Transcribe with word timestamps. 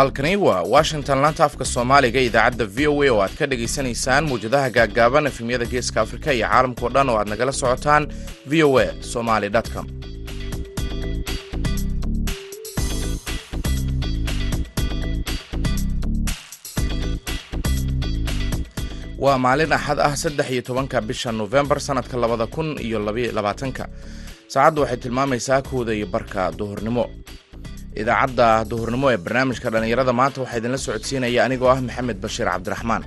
halkani 0.00 0.36
waa 0.36 0.62
washington 0.74 1.18
laanta 1.22 1.44
afka 1.48 1.64
soomaaliga 1.72 2.20
idaacadda 2.28 2.64
v 2.76 2.86
o 2.92 3.02
a 3.04 3.10
oo 3.14 3.20
aad 3.24 3.34
ka 3.38 3.44
dhagaysanaysaan 3.50 4.24
mawjadaha 4.30 4.68
gaaggaaban 4.76 5.26
efemyada 5.30 5.66
geeska 5.72 5.98
afrika 6.04 6.30
iyo 6.36 6.46
caalamkao 6.52 6.88
dhan 6.94 7.08
oo 7.12 7.18
aad 7.20 7.28
nagala 7.32 7.52
socotaan 7.60 8.04
v 8.50 8.62
o 8.68 8.78
a 8.78 8.86
somaly 9.12 9.48
com. 9.74 9.86
Waa 19.24 19.38
maalin 19.44 19.72
axad 19.76 19.98
ah 20.00 20.14
saddex 20.16 20.48
iyo 20.50 20.62
tobanka 20.68 21.00
bisha 21.00 21.32
nofembar 21.32 21.78
sannadka 21.80 22.16
labada 22.16 22.46
kun 22.46 22.68
iyo 22.80 22.98
labaatanka. 23.36 23.84
Saacaddu 24.52 24.80
waxay 24.82 24.96
tilmaamaysaa 25.02 25.62
kooda 25.62 25.92
iyo 25.94 26.06
barka 26.06 26.50
duhurnimo 26.58 27.04
idaacadda 27.98 28.48
duhurnimo 28.70 29.06
ee 29.12 29.18
barnaamijka 29.24 29.68
dhallinyarada 29.72 30.12
maanta 30.20 30.38
waxaa 30.42 30.58
idinla 30.60 30.78
socodsiinaya 30.86 31.40
anigoo 31.46 31.70
ah 31.74 31.80
maxamed 31.86 32.18
bashiir 32.24 32.48
cabdiraxmaan. 32.52 33.02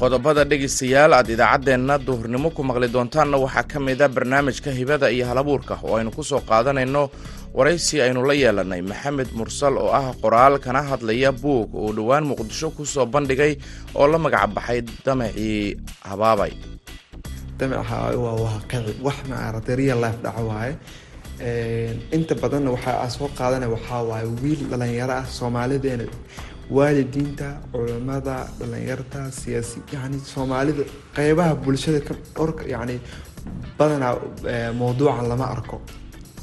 Qodobada 0.00 0.44
dhegaystayaal 0.50 1.12
aad 1.18 1.28
idaacaddeenna 1.34 1.94
duhurnimo 2.06 2.48
ku 2.56 2.62
maqli 2.68 2.88
doontaanna 2.94 3.36
waxaa 3.44 3.64
ka 3.70 3.78
mid 3.86 4.00
a 4.02 4.08
barnaamijka 4.08 4.70
hibada 4.78 5.10
iyo 5.10 5.26
halabuurka 5.30 5.74
oo 5.82 5.96
aynu 5.98 6.10
ku 6.16 6.22
soo 6.22 6.40
qaadanayno 6.50 7.02
waraysi 7.56 7.96
aynu 8.04 8.22
la 8.28 8.34
yeelanay 8.42 8.82
maxamed 8.90 9.30
mursal 9.38 9.74
oo 9.82 9.90
ah 10.00 10.12
qoraal 10.22 10.54
kana 10.64 10.80
hadlaya 10.90 11.30
buug 11.42 11.70
uu 11.74 11.92
dhowaan 11.96 12.24
muqdisho 12.30 12.68
ku 12.76 12.84
soo 12.94 13.06
bandhigay 13.14 13.52
oo 13.98 14.06
la 14.12 14.18
magac 14.24 14.46
baxay 14.56 14.80
damacii 15.06 15.76
habaabay 16.10 16.52
inta 22.16 22.34
badanna 22.42 22.70
waxaa 22.76 23.08
soo 23.16 23.28
qaadana 23.38 23.66
waxaa 23.74 24.22
wiil 24.42 24.60
dhalinyaro 24.70 25.14
ah 25.20 25.26
soomaalideena 25.38 26.04
waalidiinta 26.76 27.48
culimada 27.72 28.36
dhalinyarta 28.60 29.20
siyaasi 29.40 29.78
yani 29.94 30.18
soomaalida 30.32 30.84
qeybaha 31.16 31.52
bulshada 31.64 32.00
yani 32.74 32.96
badanaa 33.78 34.14
mawduucan 34.80 35.26
lama 35.30 35.46
arko 35.54 35.76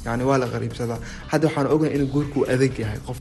yani 0.06 0.24
waa 0.28 0.38
la 0.42 0.46
qariibsadaa. 0.54 0.98
Hadda 1.30 1.46
waxaan 1.48 1.66
ogahay 1.74 1.92
in 1.98 2.04
guurku 2.14 2.38
adag 2.52 2.74
yahay 2.82 3.00
qof. 3.06 3.18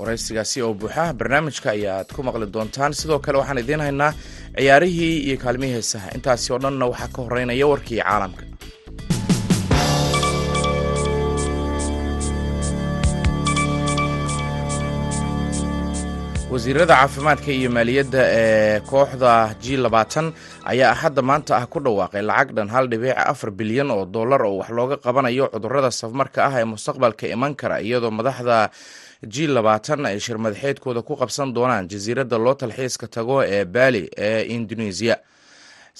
Waraysigaasi 0.00 0.58
oo 0.66 0.72
buuxa 0.80 1.04
barnaamijka 1.18 1.68
ayaad 1.76 2.08
ku 2.14 2.20
maqli 2.26 2.46
doontaan. 2.54 2.92
Sidoo 3.00 3.18
kale 3.24 3.38
waxaan 3.40 3.58
idiin 3.62 3.80
haynaa 3.86 4.12
ciyaarihii 4.58 5.14
iyo 5.28 5.36
kaalmihii 5.44 5.74
heesaha. 5.76 6.08
Intaasi 6.16 6.52
oo 6.52 6.58
dhanna 6.62 6.86
waxaa 6.92 7.08
ka 7.14 7.20
horeynaya 7.26 7.66
warkii 7.72 8.00
caalamka 8.02 8.42
wasiirada 16.56 16.94
caafimaadka 16.96 17.50
iyo 17.58 17.70
maaliyadda 17.76 18.20
ee 18.40 18.80
kooxda 18.90 19.32
g 19.62 19.76
labaatan 19.84 20.26
ayaa 20.70 20.90
axadda 20.94 21.22
maanta 21.28 21.52
ah 21.60 21.66
ku 21.72 21.78
dhawaaqay 21.84 22.22
lacag 22.30 22.48
dhan 22.56 22.68
hal 22.74 22.84
dhibiic 22.92 23.12
afar 23.32 23.50
bilyan 23.58 23.90
oo 23.90 24.04
dollar 24.16 24.40
oo 24.48 24.56
wax 24.60 24.70
looga 24.78 24.96
qabanayo 24.96 25.44
cudurrada 25.52 25.90
safmarka 26.00 26.40
ah 26.48 26.54
ee 26.60 26.64
mustaqbalka 26.72 27.24
iman 27.34 27.52
kara 27.60 27.76
iyadoo 27.86 28.10
madaxda 28.18 28.70
g 29.32 29.46
labaatan 29.56 30.06
ay 30.08 30.16
shirmadaxeedkooda 30.26 31.00
ku 31.08 31.12
qabsan 31.20 31.52
doonaan 31.56 31.88
jasiiradda 31.92 32.38
loo 32.44 32.54
talxiiska 32.62 33.06
tago 33.16 33.36
ee 33.44 33.64
baali 33.74 34.02
ee 34.16 34.40
indoneesiya 34.56 35.16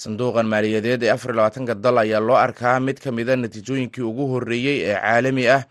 sanduuqan 0.01 0.47
maaliyadeed 0.53 1.03
ee 1.05 1.11
afar 1.15 1.31
labaatanka 1.37 1.73
dal 1.75 1.97
ayaa 2.05 2.19
loo 2.27 2.35
arkaa 2.45 2.79
mid 2.87 2.97
ka 3.03 3.11
mida 3.17 3.35
natiijooyinkii 3.43 4.01
ugu 4.09 4.25
horreeyey 4.33 4.77
ee 4.89 4.97
caalami 5.05 5.45
ah 5.57 5.61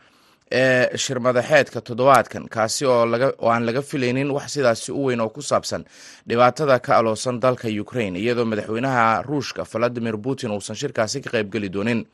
ee 0.50 0.96
shirmadaxeedka 0.96 1.80
toddobaadkan 1.80 2.48
kaasi 2.48 2.84
oo 2.86 3.02
aan 3.50 3.66
laga 3.66 3.82
filaynin 3.82 4.30
wax 4.30 4.52
sidaasi 4.54 4.92
u 4.92 5.04
weyn 5.06 5.20
oo 5.20 5.28
ku 5.28 5.42
saabsan 5.42 5.84
dhibaatada 6.28 6.78
ka 6.78 6.96
aloosan 6.98 7.40
dalka 7.40 7.68
ukraine 7.80 8.18
iyadoo 8.18 8.44
madaxweynaha 8.44 9.22
ruushka 9.22 9.64
valadimir 9.72 10.16
putin 10.18 10.50
uusan 10.50 10.76
shirkaasi 10.76 11.20
ka 11.20 11.30
qaybgeli 11.30 11.68
doonin 11.72 12.06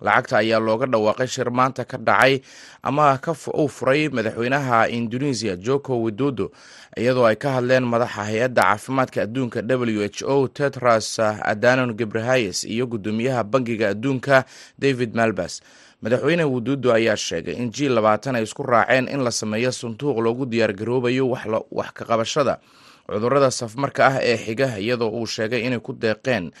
lacagta 0.00 0.38
ayaa 0.42 0.60
looga 0.60 0.86
dhawaaqay 0.86 1.26
shir 1.26 1.50
maanta 1.50 1.84
ka 1.84 1.96
dhacay 1.98 2.40
ama 2.82 3.18
uu 3.54 3.68
furay 3.68 4.08
madaxweynaha 4.08 4.88
indonesia 4.88 5.56
joko 5.56 6.02
widodo 6.02 6.50
iyadoo 6.96 7.26
ay 7.26 7.36
ka 7.36 7.48
hadleen 7.56 7.84
madaxa 7.84 8.24
hay'adda 8.28 8.62
caafimaadka 8.62 9.22
adduunka 9.24 9.60
w 9.62 10.04
h 10.08 10.22
o 10.26 10.48
tetras 10.48 11.18
adanon 11.52 11.94
gebrehayes 11.96 12.64
iyo 12.64 12.86
guddoomiyaha 12.86 13.44
bangiga 13.44 13.88
adduunka 13.92 14.44
david 14.78 15.14
malbas. 15.16 15.60
Madaxweyne 16.02 16.44
wududo 16.44 16.92
ayaa 16.92 17.16
sheegay 17.16 17.56
in 17.56 17.70
g 17.72 17.88
labaatan 17.88 18.36
ay 18.36 18.44
isku 18.44 18.62
raaceen 18.62 19.08
in 19.08 19.24
la 19.24 19.30
sameeyo 19.32 19.72
sanduuq 19.72 20.18
loogu 20.24 20.44
diyaargaroobayo 20.46 21.24
wax 21.72 21.88
ka 21.96 22.04
qabashada 22.04 22.60
cudurrada 23.08 23.50
safmarka 23.50 24.02
ah 24.06 24.16
ee 24.20 24.36
xiga 24.36 24.76
iyadoo 24.78 25.08
uu 25.08 25.26
sheegay 25.26 25.64
inay 25.66 25.80
ku 25.80 25.92
deeqeen 25.96 26.52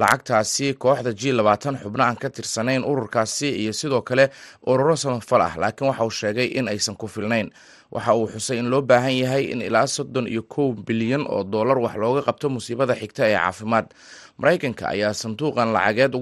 lacagtaasi 0.00 0.74
kooxda 0.82 1.12
g 1.20 1.32
labaatan 1.32 1.76
xubno 1.82 2.04
aan 2.04 2.16
ka 2.22 2.28
tirsanayn 2.30 2.84
ururkaasi 2.84 3.48
iyo 3.62 3.72
sidoo 3.72 4.02
kale 4.02 4.28
ururo 4.66 4.96
samafal 4.96 5.40
ah. 5.48 5.54
Laakiin 5.56 5.88
waxa 5.90 6.04
uu 6.04 6.10
sheegay 6.20 6.46
in 6.58 6.68
aysan 6.68 6.96
ku 6.96 7.06
filnayn. 7.08 7.48
Waxa 7.90 8.14
uu 8.14 8.26
xusay 8.28 8.58
in 8.58 8.68
loo 8.70 8.82
baahan 8.82 9.16
yahay 9.16 9.44
in 9.52 9.62
ilaa 9.62 9.86
soddon 9.86 10.26
iyo 10.28 10.42
kow 10.42 10.72
bilyan 10.86 11.24
oo 11.28 11.44
dollar 11.44 11.78
wax 11.78 11.94
looga 11.96 12.22
qabto 12.28 12.48
musiibada 12.52 12.94
xigta 12.94 13.24
ee 13.28 13.36
caafimaad. 13.40 13.86
Maraykanka 14.38 14.88
ayaa 14.92 15.14
sanduuqan 15.14 15.72
lacageed 15.72 16.12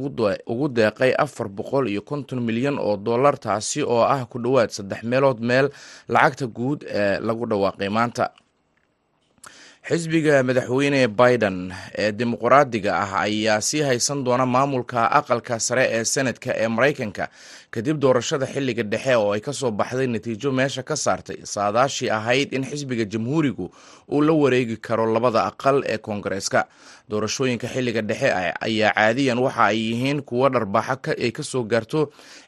ugu 0.46 0.68
deeqay 0.68 1.12
afar 1.18 1.48
boqol 1.48 1.88
iyo 1.90 2.02
konton 2.02 2.40
milyan 2.46 2.78
oo 2.78 2.96
dollar 2.96 3.34
taasi 3.38 3.82
oo 3.82 4.02
ah 4.06 4.22
ku 4.30 4.38
dhowaad 4.38 4.70
saddex 4.70 5.02
meelood 5.02 5.40
meel 5.42 5.66
lacagta 6.08 6.46
guud 6.46 6.84
ee 6.86 7.18
lagu 7.20 7.46
dhawaaqay 7.50 7.88
maanta 7.90 8.30
xisbiga 9.88 10.42
madaxweyne 10.48 11.00
biden 11.20 11.58
ee 11.98 12.12
dimuqraadiga 12.18 12.92
ah 13.04 13.12
ayaa 13.26 13.60
sii 13.60 13.82
haysan 13.88 14.24
doona 14.24 14.46
maamulka 14.46 15.00
aqalka 15.18 15.60
sare 15.66 15.84
ee 15.96 16.04
senadka 16.04 16.50
ee 16.62 16.68
maraykanka 16.76 17.24
kadib 17.74 17.98
doorashada 18.02 18.46
xilliga 18.54 18.82
dhexe 18.92 19.14
oo 19.18 19.32
ay 19.34 19.40
ka 19.46 19.52
soo 19.60 19.70
baxday 19.80 20.06
natiijo 20.06 20.50
meesha 20.58 20.82
ka 20.88 20.94
saartay 21.04 21.38
saadaashii 21.54 22.10
ahayd 22.18 22.52
in 22.54 22.62
xisbiga 22.70 23.04
jamhuurigu 23.12 23.66
uu 24.14 24.20
la 24.22 24.32
wareegi 24.42 24.76
karo 24.86 25.06
labada 25.14 25.40
aqal 25.50 25.82
ee 25.92 25.98
koongareeska. 25.98 26.60
Doorashooyinka 27.10 27.68
xilliga 27.68 28.00
dhexe 28.00 28.30
ayaa 28.66 28.92
caadiyan 28.96 29.38
waxa 29.44 29.64
ay 29.70 29.78
yihiin 29.90 30.22
kuwo 30.28 30.48
dharbaaxo 30.54 31.12
ay 31.24 31.30
ka 31.36 31.42
soo 31.42 31.62
gaarto 31.72 32.00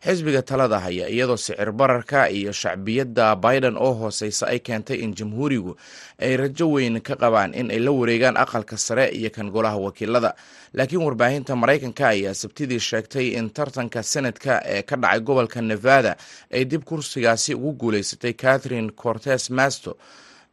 xisbiga 0.04 0.42
talada 0.42 0.78
haya 0.84 1.08
iyadoo 1.12 1.36
sicir 1.36 1.72
bararka 1.72 2.30
iyo 2.30 2.52
shacbiyadda 2.52 3.36
biden 3.36 3.76
oo 3.76 3.92
hooseysa 4.00 4.46
ay 4.52 4.58
keentay 4.66 4.98
in 5.04 5.12
jamhuurigu 5.18 5.76
ay 6.22 6.36
rajo 6.40 6.66
weyn 6.72 7.00
ka 7.04 7.14
qabaan 7.20 7.52
in 7.60 7.68
ay 7.74 7.78
la 7.84 7.90
wareegaan 7.92 8.36
aqalka 8.44 8.76
sare 8.86 9.10
iyo 9.12 9.30
kan 9.30 9.50
golaha 9.50 9.76
wakiilada. 9.76 10.32
Laakiin 10.76 11.02
warbaahinta 11.04 11.52
maraykanka 11.56 12.04
ayaa 12.14 12.34
sabtidii 12.34 12.80
sheegtay 12.80 13.26
in 13.38 13.50
tartanka 13.50 14.00
senadka 14.02 14.62
ee 14.64 14.82
ka 14.88 14.96
dhacay 14.96 15.15
gobolka 15.20 15.60
nevada 15.62 16.16
ay 16.52 16.64
dib 16.64 16.84
kursigaasi 16.84 17.54
ugu 17.54 17.72
guuleysatay 17.72 18.32
catherine 18.32 18.90
cortes 18.92 19.50
masto 19.50 19.96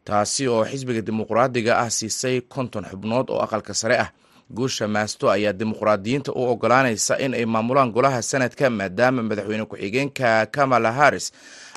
taasi 0.05 0.47
oo 0.47 0.65
xisbiga 0.65 1.01
dimuqraadiga 1.01 1.77
ah 1.79 1.89
siisay 1.89 2.41
konton 2.41 2.85
xubnood 2.91 3.29
oo 3.29 3.39
aqalka 3.41 3.73
sare 3.73 3.97
ah. 3.97 4.11
Guusha 4.53 4.87
maasto 4.87 5.29
ayaa 5.31 5.53
dimuqraadiyiinta 5.53 6.31
u 6.35 6.41
ogolaanaysa 6.51 7.15
in 7.19 7.33
ay 7.33 7.45
maamulaan 7.45 7.91
golaha 7.95 8.21
senadka 8.21 8.69
maadaama 8.69 9.23
madaxweyne 9.23 9.65
ku-xigeenka 9.65 10.45
kamala 10.51 10.91
harris 10.91 11.31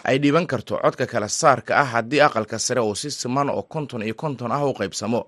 ay 0.05 0.19
dhiiban 0.19 0.47
karto 0.47 0.77
codka 0.83 1.07
kala 1.07 1.29
saarka 1.29 1.73
ah 1.81 1.85
haddii 1.93 2.21
aqalka 2.21 2.59
sare 2.59 2.81
oo 2.81 2.95
si 2.95 3.11
siman 3.11 3.49
oo 3.51 3.63
konton 3.63 4.03
iyo 4.03 4.15
konton 4.15 4.53
ah 4.53 4.67
u 4.67 4.75
qaybsamo 4.75 5.21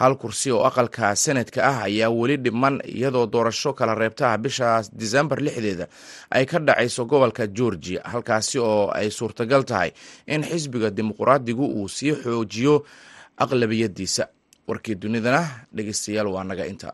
hal 0.00 0.14
kursi 0.22 0.50
oo 0.54 0.62
aqalka 0.68 1.06
senadka 1.24 1.60
ah 1.70 1.78
ayaa 1.88 2.10
weli 2.18 2.36
dhiman 2.44 2.74
iyadoo 2.96 3.26
doorasho 3.26 3.70
kala 3.78 3.94
reebta 4.00 4.24
ah 4.32 4.38
bisha 4.44 4.68
disembar 5.00 5.38
lixdeeda 5.46 5.86
ay 6.30 6.44
ka 6.50 6.58
dhacayso 6.66 7.02
gobolka 7.10 7.46
georgia 7.58 8.00
halkaasi 8.12 8.58
oo 8.58 8.90
ay 8.98 9.10
suurtagal 9.10 9.62
tahay 9.70 9.90
in 10.26 10.42
xisbiga 10.50 10.90
dimuqraadigu 10.90 11.64
uu 11.78 11.88
sii 11.96 12.14
xoojiyo 12.22 12.74
aqlabiyadiisa 13.42 14.24
warkii 14.68 14.94
dunidana 15.02 15.42
dhegeystayaal 15.74 16.28
waa 16.34 16.44
naga 16.44 16.66
inta 16.72 16.92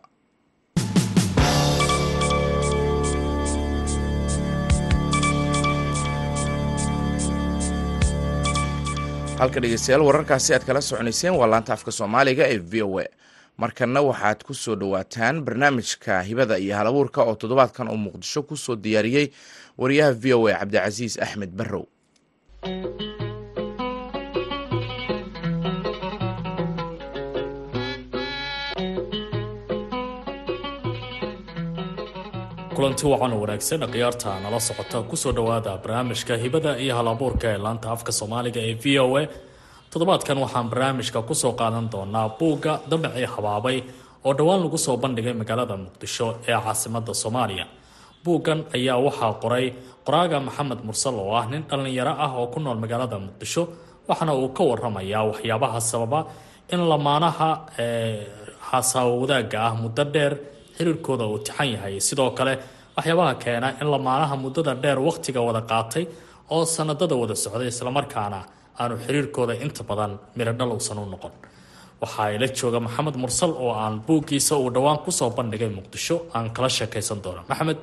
halka 9.44 9.60
dhegeystayaal 9.62 10.02
wararkaasi 10.08 10.54
aad 10.56 10.64
kala 10.68 10.80
soconayseen 10.80 11.34
waa 11.40 11.46
laanta 11.52 11.72
afka 11.76 11.90
soomaaliga 11.98 12.44
ee 12.54 12.58
v 12.58 12.82
o 12.82 12.98
a. 12.98 13.06
Markanna 13.62 14.00
waxaad 14.08 14.40
ku 14.46 14.54
soo 14.54 14.76
dhowaataan 14.76 15.42
barnaamijka 15.44 16.22
hibada 16.28 16.58
iyo 16.58 16.74
halabuurka 16.76 17.22
oo 17.22 17.34
toddobaadkan 17.34 17.88
uu 17.88 17.96
muqdisho 18.06 18.42
ku 18.42 18.56
soo 18.56 18.76
diyaariyey 18.76 19.26
wariyaha 19.78 20.12
v 20.12 20.32
o 20.34 20.46
a 20.48 20.54
cabdicasiis 20.60 21.18
axmed 21.22 21.50
barrow 21.58 21.84
kulanti 32.76 33.06
wacan 33.06 33.32
wanaagsan 33.40 33.82
khiyaarta 33.92 34.30
nala 34.42 34.58
socota 34.60 35.02
ku 35.10 35.16
soo 35.16 35.32
dhowaada 35.36 35.72
barnaamijka 35.82 36.34
hibada 36.42 36.72
iyo 36.84 36.94
halabuurka 36.98 37.46
ee 37.52 37.58
laanta 37.64 37.88
afka 37.94 38.12
soomaaliga 38.18 38.60
ee 38.68 38.74
v 38.82 38.98
o 39.04 39.16
a. 39.20 39.22
Toddobaadkan 39.90 40.38
waxaan 40.44 40.68
barnaamijka 40.72 41.22
ku 41.28 41.34
soo 41.34 41.52
qaadan 41.60 41.86
doonaa 41.92 42.28
buugga 42.38 42.72
damacii 42.90 43.26
habaabay 43.34 43.78
oo 44.26 44.32
dhowaan 44.38 44.60
lagu 44.64 44.78
soo 44.86 44.96
bandhigay 45.02 45.32
magaalada 45.40 45.76
muqdisho 45.84 46.26
ee 46.48 46.56
caasimada 46.64 47.12
soomaaliya. 47.22 47.66
Buuggan 48.24 48.60
ayaa 48.76 48.98
waxaa 49.06 49.32
qoray 49.42 49.66
qoraaga 50.06 50.38
maxamed 50.46 50.80
mursal 50.86 51.14
oo 51.24 51.34
ah 51.40 51.46
nin 51.50 51.62
dhallinyaro 51.68 52.14
ah 52.24 52.32
oo 52.38 52.46
ku 52.52 52.58
nool 52.60 52.78
magaalada 52.84 53.16
muqdisho 53.26 53.62
waxaana 54.08 54.32
uu 54.34 54.48
ka 54.56 54.62
waramayaa 54.70 55.22
waxyaabaha 55.30 55.78
sababa 55.90 56.20
in 56.72 56.80
lamaanaha 56.92 57.48
xasaawo 58.70 59.12
wadaagga 59.22 59.58
ah 59.68 59.74
muddo 59.82 60.04
dheer 60.14 60.32
xiriirkooda 60.76 61.24
uu 61.32 61.38
tixan 61.46 61.68
yahay. 61.74 61.94
Sidoo 62.08 62.30
kale 62.38 62.52
waxyaabaha 62.96 63.34
keena 63.44 63.68
in 63.80 63.86
lamaanaha 63.94 64.34
muddada 64.44 64.72
dheer 64.82 64.98
wakhtiga 65.08 65.40
wada 65.48 65.60
qaatay 65.70 66.04
oo 66.54 66.64
sanadada 66.76 67.14
wada 67.22 67.34
socday 67.44 67.68
islamarkaana 67.74 68.38
aanu 68.80 68.94
xiriirkooda 69.04 69.54
inta 69.64 69.82
badan 69.88 70.12
miradhal 70.36 70.70
uusan 70.76 70.98
u 70.98 71.06
noqon. 71.14 71.32
Waxaa 72.02 72.28
ila 72.36 72.46
jooga 72.58 72.78
maxamed 72.86 73.16
mursal 73.22 73.52
oo 73.64 73.72
aan 73.82 73.94
buuggiisa 74.06 74.54
uu 74.62 74.70
dhowaan 74.74 74.98
ku 75.04 75.10
soo 75.18 75.30
bandhigay 75.36 75.70
muqdisho 75.78 76.16
aan 76.34 76.46
kala 76.56 76.68
sheekaysan 76.76 77.18
doono. 77.24 77.42
Maxamed 77.50 77.80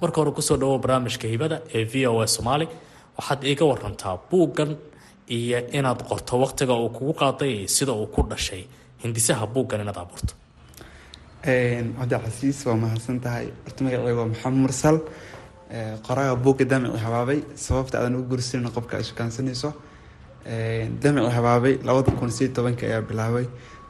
marka 0.00 0.16
hore 0.20 0.32
ku 0.36 0.42
soo 0.48 0.56
dhawo 0.60 0.78
barnaamijka 0.82 1.26
hibada 1.32 1.56
ee 1.76 1.84
v 1.92 2.06
o 2.10 2.20
a 2.20 2.26
somaali 2.36 2.66
waxaad 3.18 3.40
iiga 3.50 3.64
warantaa 3.70 4.14
buuggan 4.30 4.70
iyo 5.36 5.58
inaad 5.78 6.00
qorto 6.08 6.32
wakhtiga 6.44 6.74
uu 6.82 6.88
kugu 6.96 7.12
qaaday 7.20 7.50
iyo 7.58 7.68
sida 7.76 7.92
uu 8.00 8.06
ku 8.14 8.20
dhashay. 8.30 8.62
Hindisaha 9.02 9.44
buuggan 9.54 9.80
inaad 9.84 9.98
abuurto 10.04 10.32
cabdicasiis 11.44 12.64
waa 12.66 12.76
mahadsan 12.76 13.20
tahay 13.20 13.46
horta 13.64 13.84
magaceyga 13.84 14.14
waa 14.16 14.26
maxamed 14.28 14.58
mursal. 14.62 14.96
Qoraaga 16.06 16.36
buugga 16.36 16.64
damici 16.64 16.98
habaabay 16.98 17.40
sababta 17.54 17.98
aadan 17.98 18.16
u 18.16 18.22
gursanin 18.28 18.70
qofka 18.70 18.96
ay 18.98 19.04
shukaansanayso 19.04 19.72
damici 21.02 21.30
habaabay 21.36 21.78
labada 21.84 22.12
kun 22.18 22.30
siyo 22.30 22.48
tobanka 22.52 22.86
ayaa 22.86 23.02
bilaabay 23.02 23.46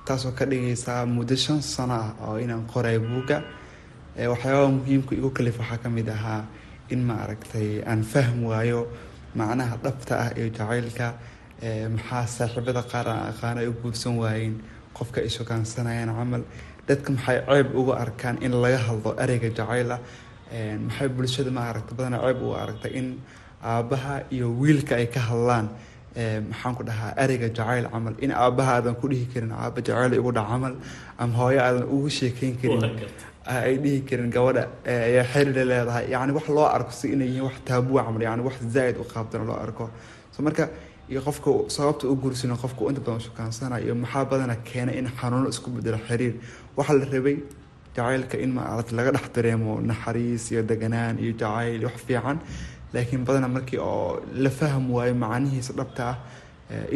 taasoo 0.06 0.32
ka 0.32 0.44
dhigaysaa 0.47 1.06
muddo 1.06 1.37
shan 1.37 1.62
sano 1.62 1.94
ah 1.94 2.14
oo 2.29 2.37
inaan 2.38 2.67
qorayo 2.73 3.00
buugga. 3.00 3.43
Waxyaabaha 4.17 4.69
muhiimka 4.70 5.14
igu 5.14 5.31
kalif 5.31 5.58
waxaa 5.58 5.79
ka 5.82 5.88
mid 5.91 6.08
ahaa 6.08 6.44
in 6.91 7.03
ma 7.06 7.14
aragtay 7.25 7.82
aan 7.87 8.03
fahm 8.05 8.44
waayo 8.44 8.87
macnaha 9.35 9.76
dhabta 9.82 10.14
ah 10.25 10.31
ee 10.37 10.50
jacaylka. 10.50 11.14
Maxaa 11.94 12.26
saaxiibada 12.26 12.82
qaar 12.82 13.08
aan 13.08 13.32
aqaan 13.32 13.58
ay 13.58 13.67
u 13.67 13.73
guursan 13.82 14.19
waayeen 14.19 14.61
qofka 14.94 15.20
ay 15.20 15.29
shukaansanayaan 15.29 16.12
camal 16.19 16.43
dadka 16.91 17.11
maxay 17.17 17.39
ceeb 17.49 17.69
uga 17.81 17.95
arkaan 18.05 18.37
in 18.47 18.53
laga 18.65 18.79
hadlo 18.87 19.11
ereyga 19.25 19.49
jacayl 19.59 19.91
ah 19.97 20.01
maxay 20.87 21.09
bulshada 21.17 21.51
ma 21.57 21.63
aragta 21.71 21.93
badanaa 21.99 22.21
ceeb 22.27 22.43
uga 22.49 22.57
aragtay 22.65 22.93
in 23.01 23.07
aabbaha 23.73 24.15
iyo 24.35 24.47
wiilka 24.61 24.95
ay 25.01 25.07
ka 25.15 25.21
hadlaan? 25.31 25.67
Maxaan 26.51 26.75
ku 26.79 26.83
dhahaa 26.89 27.11
ereyga 27.23 27.49
jacayl 27.59 27.85
camal. 27.93 28.15
In 28.25 28.31
aabbaha 28.33 28.71
aadan 28.77 28.95
ku 29.01 29.07
dhihi 29.13 29.27
karin 29.33 29.53
aabba 29.53 29.81
jacayl 29.89 30.13
igu 30.19 30.31
dhac 30.39 30.49
camal 30.53 30.75
ama 31.23 31.33
hooyo 31.41 31.61
aadan 31.67 31.85
ugu 31.95 32.09
sheekeyn 32.19 32.55
karin 32.61 32.83
ay 33.47 33.77
dhihi 33.85 34.01
karin 34.09 34.31
gabadha 34.37 34.63
ayaa 34.87 35.25
xiriir 35.33 35.67
leedahay. 35.71 36.05
Yani 36.15 36.33
wax 36.37 36.47
loo 36.57 36.67
arko 36.77 36.93
si 36.99 37.07
inay 37.15 37.29
yihiin 37.29 37.45
wax 37.49 37.57
taabua 37.69 38.01
camal 38.07 38.23
yani 38.29 38.43
wax 38.49 38.57
zaaid 38.75 38.97
u 39.03 39.05
qaabdan 39.13 39.47
loo 39.49 39.59
arko. 39.65 39.85
So 40.35 40.43
marka 40.47 40.65
iyo 41.13 41.21
qofka 41.27 41.51
sababta 41.77 42.05
u 42.13 42.15
guursano 42.23 42.57
qofka 42.63 42.83
inta 42.91 43.01
badan 43.07 43.21
shukaansana 43.27 43.77
iyo 43.85 43.95
maxaa 44.03 44.25
badana 44.31 44.57
keena 44.69 44.93
in 44.99 45.07
xanuuno 45.19 45.49
isku 45.55 45.69
bedelo 45.77 45.99
xiriir 46.09 46.35
waxaa 46.76 46.96
la 47.00 47.05
rabay 47.14 47.37
jacaylka 47.96 48.37
in 48.44 48.50
maarata 48.56 48.93
laga 48.99 49.11
dhex 49.17 49.26
dareemo 49.34 49.72
naxariis 49.90 50.44
iyo 50.52 50.62
deganaan 50.70 51.17
iyo 51.22 51.32
jacayl 51.40 51.82
wax 51.88 51.96
fiican. 52.06 52.38
Laakiin 52.93 53.25
badana 53.26 53.49
markii 53.49 53.78
oo 53.78 54.20
la 54.44 54.50
faham 54.58 54.84
waayo 54.94 55.14
macanihiisa 55.14 55.72
dhabta 55.78 56.02
ah 56.11 56.17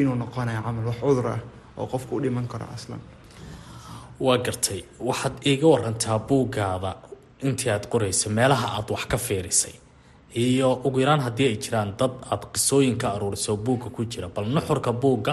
inuu 0.01 0.15
noqonayo 0.23 0.61
camal 0.67 0.87
wax 0.91 0.99
cudur 1.05 1.27
ah 1.35 1.41
oo 1.79 1.87
qofka 1.93 2.13
u 2.17 2.21
dhiman 2.23 2.47
karo 2.53 2.67
aslan. 2.75 3.01
Waa 4.25 4.39
gartay. 4.47 4.81
Waxaad 5.09 5.35
iiga 5.47 5.67
warantaa 5.75 6.19
buuggaada 6.29 6.91
intii 7.47 7.71
aad 7.75 7.85
qoraysa 7.93 8.27
meelaha 8.39 8.67
aada 8.77 8.91
wax 8.95 9.05
ka 9.13 9.17
fiirisay. 9.27 9.75
Iyo 10.35 10.69
ugu 10.87 10.99
yaraan 11.01 11.21
haddii 11.27 11.49
ay 11.51 11.57
jiraan 11.65 11.91
dad 11.99 12.13
aada 12.31 12.47
qisooyin 12.55 12.97
ka 13.03 13.07
aruuriso 13.15 13.57
buugga 13.57 13.89
ku 13.97 14.05
jira 14.13 14.29
bal 14.35 14.47
nuxurka 14.55 14.93
buugga 15.03 15.33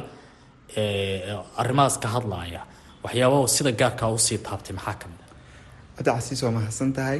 arrimahaas 1.61 1.97
ka 2.03 2.07
hadlaaya 2.15 2.61
waxyaabaha 3.03 3.47
sida 3.55 3.71
gaarkaa 3.81 4.09
u 4.15 4.17
sii 4.27 4.37
taabtay 4.47 4.73
maxaa 4.77 4.95
ka 5.01 5.05
mid 5.11 5.19
a 5.23 6.03
cabdicasiis 6.03 6.43
waa 6.45 6.51
mahadsan 6.57 6.93
tahay 6.97 7.19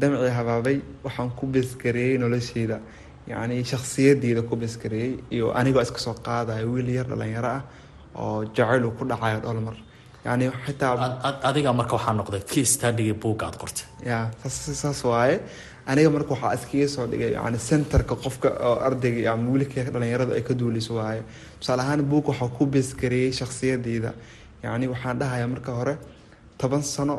damcii 0.00 0.32
habaabay 0.38 0.76
waxaan 1.06 1.30
ku 1.38 1.44
beskareeyey 1.54 2.18
nolosheyda 2.22 2.76
yacni 3.30 3.64
shakhsiyadeyda 3.72 4.42
ku 4.48 4.54
beskareeyey 4.62 5.12
iyo 5.36 5.46
anigoo 5.58 5.82
iska 5.86 5.98
soo 6.06 6.14
qaadaya 6.26 6.66
wiil 6.72 6.88
yar 6.98 7.06
dhalinyaro 7.10 7.48
ah 7.58 7.62
oo 8.22 8.38
jacayl 8.56 8.84
uu 8.86 8.94
ku 8.98 9.04
dhacayo 9.10 9.38
dholmar 9.44 9.76
yani 10.26 10.44
xitaa 10.66 10.92
adiga 11.48 11.72
marka 11.80 11.92
waxaa 11.98 12.14
noqday 12.20 12.42
kii 12.52 13.12
buugga 13.22 13.44
aad 13.46 13.56
qortay. 13.62 13.86
Ya 14.10 14.18
saas 14.80 15.00
waaye. 15.04 15.36
Aniga 15.90 16.10
marka 16.16 16.30
waxaa 16.34 16.54
iskaga 16.56 16.88
soo 16.94 17.06
dhigay 17.10 17.32
yani 17.38 17.58
centerka 17.68 18.14
qofka 18.24 18.48
oo 18.68 18.76
ardayga 18.86 19.32
ama 19.32 19.50
wiilka 19.52 19.80
dhalinyarada 19.94 20.32
ay 20.38 20.42
ka 20.48 20.54
duuliso 20.60 20.92
waaye. 21.00 21.22
Tusaale 21.60 21.82
ahaan 21.84 22.02
buug 22.10 22.24
waxaa 22.30 22.48
ku 22.56 22.62
beskareeyey 22.74 23.32
shakhsiyadeyda 23.40 24.10
yani 24.66 24.86
waxaan 24.92 25.18
dhahayaa 25.20 25.48
marka 25.54 25.72
hore 25.78 25.94
toban 26.60 26.82
sano 26.94 27.16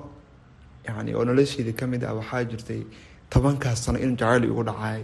yani 0.88 1.12
oo 1.18 1.24
nolosheeda 1.30 1.74
ka 1.80 1.86
mid 1.88 2.04
ah 2.04 2.14
waxaa 2.20 2.44
jirtay 2.52 2.82
tobankaas 3.30 3.80
sano 3.86 3.98
in 4.06 4.18
jacayl 4.18 4.44
igu 4.52 4.64
dhacay. 4.72 5.04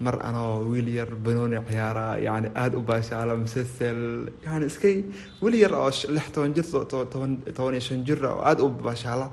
Mar 0.00 0.16
anoo 0.28 0.64
wiil 0.70 0.88
yar 0.98 1.10
banooni 1.24 1.58
ciyaara 1.68 2.06
yani 2.26 2.48
aada 2.56 2.76
u 2.78 2.82
baashaala 2.90 3.36
musasel 3.42 4.00
yani 4.46 4.64
iskay 4.70 4.96
wiil 5.42 5.54
yar 5.62 5.72
oo 5.80 5.90
lix 6.16 6.26
toban 6.34 6.54
jir 6.56 6.64
toban 7.56 7.74
iyo 7.76 7.80
shan 7.88 8.00
jir 8.06 8.20
oo 8.24 8.40
aada 8.48 8.62
u 8.64 8.68
baashaala 8.86 9.26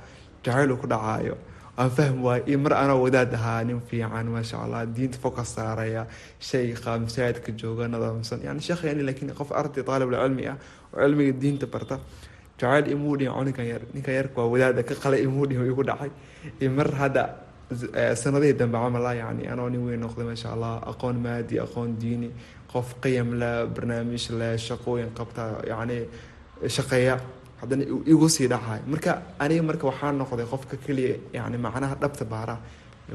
jacayl 0.43 0.75
ku 0.81 0.87
dhacaayo. 0.93 1.35
Aan 1.79 1.89
fahm 1.95 2.19
waayo 2.25 2.43
iyo 2.49 2.57
mar 2.65 2.73
anoo 2.83 2.99
wadaad 3.05 3.33
ahaa 3.37 3.63
nin 3.63 3.79
fiican 3.89 4.27
maasha 4.35 4.57
allah 4.65 4.81
diinta 4.95 5.17
focus 5.23 5.49
saaraya 5.55 6.03
shayqa 6.49 6.99
masaajidka 7.03 7.51
jooga 7.61 7.87
nadaamsan. 7.87 8.39
Yani 8.47 8.59
sheekhayani 8.67 9.03
laakiin 9.07 9.31
qof 9.39 9.49
arday 9.59 9.83
taalibul 9.89 10.17
cilmi 10.23 10.43
ah 10.51 10.57
oo 10.93 10.99
cilmiga 11.05 11.33
diinta 11.41 11.65
barta 11.73 11.95
jacayl 12.59 12.85
imuudhi 12.91 13.25
ninkan 13.47 13.65
yar 13.71 13.81
ninkan 13.93 14.13
yarka 14.19 14.37
waa 14.41 14.49
wadaada 14.53 14.83
ka 14.83 14.95
qale 14.95 15.17
imuudhi 15.27 15.55
igu 15.55 15.83
dhacay. 15.83 16.11
Mar 16.77 16.89
hadda 16.99 17.23
sanadihii 18.21 18.57
dambe 18.59 18.77
camala 18.77 19.13
yani 19.15 19.47
anoo 19.47 19.69
nin 19.69 19.81
weyn 19.85 19.99
noqday 20.01 20.25
maasha 20.29 20.49
allah 20.55 20.73
aqoon 20.91 21.15
maadi 21.25 21.59
aqoon 21.59 21.97
diini 22.01 22.29
qof 22.71 22.95
qiyam 23.03 23.29
leh 23.41 23.65
barnaamij 23.75 24.29
leh 24.39 24.57
shaqooyin 24.67 25.09
qabta 25.17 25.43
yani 25.67 25.97
shaqeeya. 26.67 27.15
Haddana 27.61 27.83
igu 28.13 28.27
sii 28.29 28.47
dhacay. 28.47 28.81
Marka 28.87 29.11
aniga 29.39 29.63
marka 29.69 29.87
waxaa 29.91 30.11
noqday 30.11 30.45
qofka 30.53 30.75
keliya 30.85 31.15
yani 31.33 31.57
macnaha 31.57 31.95
dhabta 32.01 32.25
baara 32.25 32.55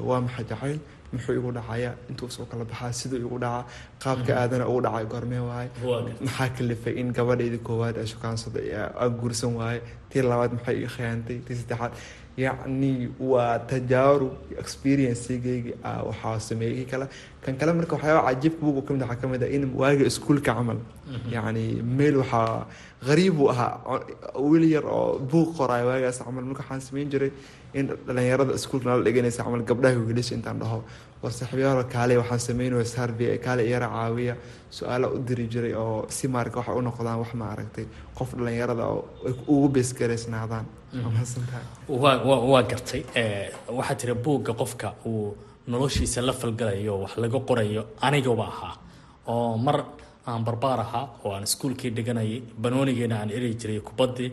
waa 0.08 0.20
maxay 0.20 0.44
jacayl 0.50 0.78
muxuu 1.12 1.34
igu 1.40 1.50
dhacaya? 1.58 1.90
Intuu 2.10 2.30
soo 2.36 2.44
kala 2.50 2.64
baxaa 2.70 2.92
siduu 3.00 3.18
igu 3.26 3.38
dhaca 3.44 3.64
qaabka 4.04 4.32
aadana 4.40 4.64
ugu 4.70 4.80
dhacay 4.86 5.04
goormee 5.12 5.42
waaye. 5.50 5.68
Maxaa 6.26 6.48
kalifay 6.56 6.94
in 7.00 7.12
gabadhaydi 7.18 7.58
koowaad 7.68 7.96
ee 8.02 8.06
shukaansada 8.12 8.60
a 9.04 9.08
guursan 9.20 9.54
waaye? 9.60 9.80
Tii 10.10 10.22
labaad 10.30 10.52
maxay 10.58 10.76
ii 10.82 10.90
khiyaantay 10.96 11.38
tii 11.46 11.56
saddexaad. 11.60 11.92
Yacni 12.44 12.90
waa 13.32 13.58
tajaarub 13.70 14.32
experiencegeygi 14.62 15.72
waxaa 16.08 16.38
sameeyey 16.48 16.84
kale. 16.92 17.06
Kan 17.44 17.56
kale 17.60 17.72
marka 17.78 17.94
waxyaaba 17.96 18.22
cajiibka 18.28 18.62
bugu 18.66 18.82
ka 18.86 18.92
mid 18.94 19.02
waxaa 19.02 19.20
ka 19.22 19.28
mid 19.32 19.42
ah 19.46 19.50
in 19.56 19.64
waaga 19.82 20.04
iskuulka 20.10 20.54
camal 20.58 20.78
yacni 21.34 21.64
meel 21.98 22.16
waxaa 22.22 22.66
qariib 23.08 23.40
uu 23.40 23.48
ahaa 23.54 24.00
wiil 24.50 24.64
yar 24.74 24.86
oo 24.96 25.18
buuq 25.30 25.50
qoraayo 25.58 25.86
waagaas 25.90 26.18
camal 26.24 26.44
marka 26.48 26.62
waxaan 26.62 26.80
sameyn 26.88 27.08
jiray 27.12 27.30
in 27.78 27.86
dhalinyarada 28.06 28.52
iskuulka 28.58 28.86
nala 28.90 29.02
dhiganaysa 29.06 29.44
camal 29.46 29.62
gabdhaha 29.70 29.96
wiilasha 30.08 30.34
intaan 30.38 30.58
dhaho. 30.62 30.78
War 31.22 31.32
saaxiibyaalo 31.38 31.84
kaale 31.94 32.14
waxaan 32.20 32.40
sameynaya 32.48 32.84
sarvey 32.94 33.38
kaale 33.44 33.62
iyara 33.70 33.88
caawiya 33.94 34.34
su'aala 34.76 35.06
u 35.14 35.18
diri 35.28 35.46
jiray 35.52 35.74
oo 35.82 36.06
si 36.16 36.28
maarka 36.34 36.56
waxay 36.60 36.76
u 36.80 36.82
noqdaan 36.88 37.18
wax 37.22 37.30
ma 37.40 37.46
qof 38.18 38.30
dhalinyarada 38.38 38.84
oo 38.94 39.00
ugu 39.54 39.68
beesgareysnaadaan 39.74 40.66
waa 41.88 42.62
gartay. 42.70 43.02
Waxaa 43.78 43.94
tiri 44.00 44.14
buugga 44.14 44.52
qofka 44.60 44.94
uu 45.06 45.36
noloshiisa 45.68 46.20
la 46.22 46.32
falgalayo 46.32 46.94
wax 47.02 47.16
laga 47.16 47.38
qorayo 47.48 47.82
anigaba 48.00 48.44
ahaa 48.52 48.74
oo 49.28 49.56
mar 49.56 49.84
aan 50.26 50.44
barbaar 50.46 50.80
ahaa 50.86 51.06
oo 51.24 51.32
aan 51.34 51.42
iskuulkii 51.48 51.90
dhiganayay 51.96 52.40
banoonigeena 52.62 53.16
aan 53.20 53.30
eri 53.36 53.50
jiray 53.60 53.80
kubaddii 53.88 54.30